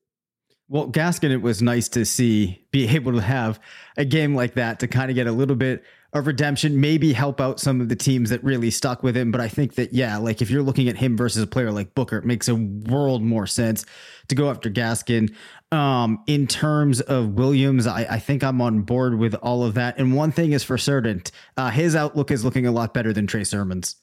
Well, 0.69 0.89
Gaskin, 0.89 1.31
it 1.31 1.43
was 1.43 1.63
nice 1.63 1.89
to 1.91 2.05
see 2.05 2.65
be 2.71 2.87
able 2.89 3.13
to 3.13 3.21
have 3.21 3.59
a 3.97 4.05
game 4.05 4.35
like 4.35 4.55
that 4.55 4.81
to 4.81 4.89
kind 4.89 5.11
of 5.11 5.15
get 5.15 5.27
a 5.27 5.33
little 5.33 5.57
bit 5.57 5.83
of 6.13 6.27
redemption, 6.27 6.81
maybe 6.81 7.13
help 7.13 7.41
out 7.41 7.61
some 7.61 7.81
of 7.81 7.89
the 7.89 7.97
teams 7.97 8.31
that 8.31 8.43
really 8.43 8.71
stuck 8.71 9.03
with 9.03 9.17
him. 9.17 9.31
But 9.31 9.41
I 9.41 9.49
think 9.49 9.75
that, 9.77 9.93
yeah, 9.93 10.17
like 10.17 10.43
if 10.43 10.51
you're 10.51 10.63
looking 10.63 10.89
at 10.89 10.97
him 10.97 11.17
versus 11.17 11.43
a 11.43 11.47
player 11.47 11.71
like 11.71 11.95
Booker, 11.95 12.19
it 12.19 12.25
makes 12.25 12.49
a 12.49 12.55
world 12.55 13.23
more 13.23 13.47
sense 13.47 13.87
to 14.29 14.35
go 14.35 14.51
after 14.51 14.69
Gaskin. 14.71 15.33
Um, 15.71 16.23
in 16.27 16.49
terms 16.49 17.01
of 17.01 17.35
Williams, 17.35 17.87
I, 17.87 18.01
I 18.11 18.19
think 18.19 18.43
I'm 18.43 18.61
on 18.61 18.83
board 18.83 19.19
with 19.19 19.35
all 19.35 19.63
of 19.63 19.75
that. 19.75 19.99
And 19.99 20.17
one 20.17 20.33
thing 20.33 20.53
is 20.53 20.65
for 20.65 20.77
certain, 20.77 21.23
uh, 21.57 21.71
his 21.71 21.95
outlook 21.95 22.33
is 22.33 22.45
looking 22.45 22.67
a 22.67 22.73
lot 22.73 22.93
better 22.93 23.13
than 23.13 23.29
Trey 23.29 23.45
Sermon's. 23.45 23.97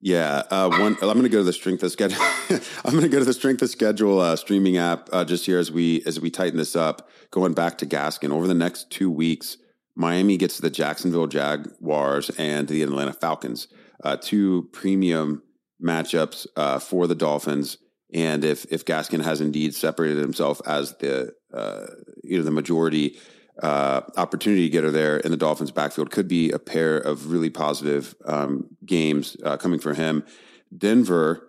Yeah, 0.00 0.42
uh, 0.50 0.68
one. 0.68 0.96
I'm 1.00 1.14
going 1.14 1.22
to 1.22 1.28
go 1.28 1.38
to 1.38 1.44
the 1.44 1.52
strength 1.54 1.82
of 1.82 1.90
schedule. 1.90 2.20
I'm 2.84 2.92
going 2.92 3.02
to 3.02 3.08
go 3.08 3.18
to 3.18 3.24
the 3.24 3.32
strength 3.32 3.62
of 3.62 3.70
schedule 3.70 4.20
uh, 4.20 4.36
streaming 4.36 4.76
app 4.76 5.08
uh, 5.10 5.24
just 5.24 5.46
here 5.46 5.58
as 5.58 5.72
we 5.72 6.02
as 6.04 6.20
we 6.20 6.30
tighten 6.30 6.58
this 6.58 6.76
up. 6.76 7.08
Going 7.30 7.54
back 7.54 7.78
to 7.78 7.86
Gaskin 7.86 8.30
over 8.30 8.46
the 8.46 8.54
next 8.54 8.90
two 8.90 9.10
weeks, 9.10 9.56
Miami 9.96 10.36
gets 10.36 10.58
the 10.58 10.70
Jacksonville 10.70 11.26
Jaguars 11.26 12.30
and 12.38 12.68
the 12.68 12.82
Atlanta 12.82 13.14
Falcons, 13.14 13.66
uh, 14.04 14.16
two 14.16 14.68
premium 14.72 15.42
matchups 15.82 16.46
uh, 16.54 16.78
for 16.78 17.06
the 17.06 17.14
Dolphins. 17.14 17.78
And 18.12 18.44
if 18.44 18.70
if 18.70 18.84
Gaskin 18.84 19.24
has 19.24 19.40
indeed 19.40 19.74
separated 19.74 20.18
himself 20.18 20.60
as 20.66 20.96
the 20.98 21.32
uh, 21.52 21.86
you 22.22 22.38
know 22.38 22.44
the 22.44 22.50
majority 22.50 23.16
uh, 23.62 24.02
opportunity 24.16 24.68
getter 24.68 24.90
there 24.90 25.16
in 25.16 25.30
the 25.30 25.36
Dolphins' 25.36 25.72
backfield, 25.72 26.10
could 26.10 26.28
be 26.28 26.50
a 26.50 26.58
pair 26.58 26.98
of 26.98 27.32
really 27.32 27.50
positive 27.50 28.14
um, 28.26 28.68
games 28.84 29.36
uh, 29.42 29.56
coming 29.56 29.80
for 29.80 29.94
him. 29.94 30.24
Denver 30.76 31.48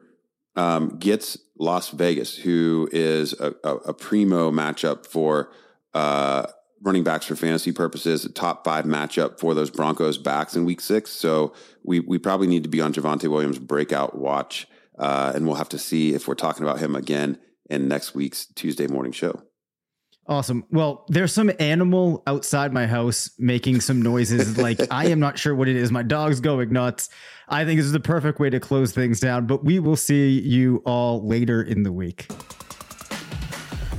um, 0.55 0.97
gets 0.97 1.37
Las 1.59 1.89
Vegas, 1.89 2.35
who 2.37 2.87
is 2.91 3.33
a, 3.39 3.53
a, 3.63 3.75
a 3.75 3.93
primo 3.93 4.51
matchup 4.51 5.05
for 5.05 5.51
uh, 5.93 6.47
running 6.81 7.03
backs 7.03 7.25
for 7.25 7.35
fantasy 7.35 7.71
purposes, 7.71 8.25
a 8.25 8.29
top 8.29 8.63
five 8.63 8.85
matchup 8.85 9.39
for 9.39 9.53
those 9.53 9.69
Broncos 9.69 10.17
backs 10.17 10.55
in 10.55 10.65
week 10.65 10.81
six. 10.81 11.11
So 11.11 11.53
we, 11.83 11.99
we 11.99 12.17
probably 12.17 12.47
need 12.47 12.63
to 12.63 12.69
be 12.69 12.81
on 12.81 12.93
Javonte 12.93 13.29
Williams' 13.29 13.59
breakout 13.59 14.17
watch. 14.17 14.67
Uh, 14.97 15.31
and 15.35 15.45
we'll 15.45 15.55
have 15.55 15.69
to 15.69 15.77
see 15.77 16.13
if 16.13 16.27
we're 16.27 16.35
talking 16.35 16.63
about 16.63 16.79
him 16.79 16.95
again 16.95 17.37
in 17.69 17.87
next 17.87 18.15
week's 18.15 18.45
Tuesday 18.45 18.87
morning 18.87 19.11
show. 19.11 19.41
Awesome. 20.29 20.65
Well, 20.71 21.05
there's 21.07 21.31
some 21.31 21.51
animal 21.57 22.21
outside 22.27 22.73
my 22.73 22.85
house 22.85 23.31
making 23.39 23.79
some 23.79 24.01
noises. 24.01 24.57
like 24.61 24.79
I 24.91 25.07
am 25.07 25.19
not 25.19 25.39
sure 25.39 25.55
what 25.55 25.69
it 25.69 25.77
is. 25.77 25.91
My 25.91 26.03
dog's 26.03 26.41
going 26.41 26.73
nuts. 26.73 27.09
I 27.47 27.63
think 27.63 27.79
this 27.79 27.85
is 27.85 27.93
the 27.93 27.99
perfect 28.01 28.39
way 28.39 28.49
to 28.49 28.59
close 28.59 28.91
things 28.91 29.21
down, 29.21 29.47
but 29.47 29.63
we 29.63 29.79
will 29.79 29.95
see 29.95 30.39
you 30.39 30.83
all 30.85 31.25
later 31.25 31.61
in 31.61 31.83
the 31.83 31.93
week. 31.93 32.27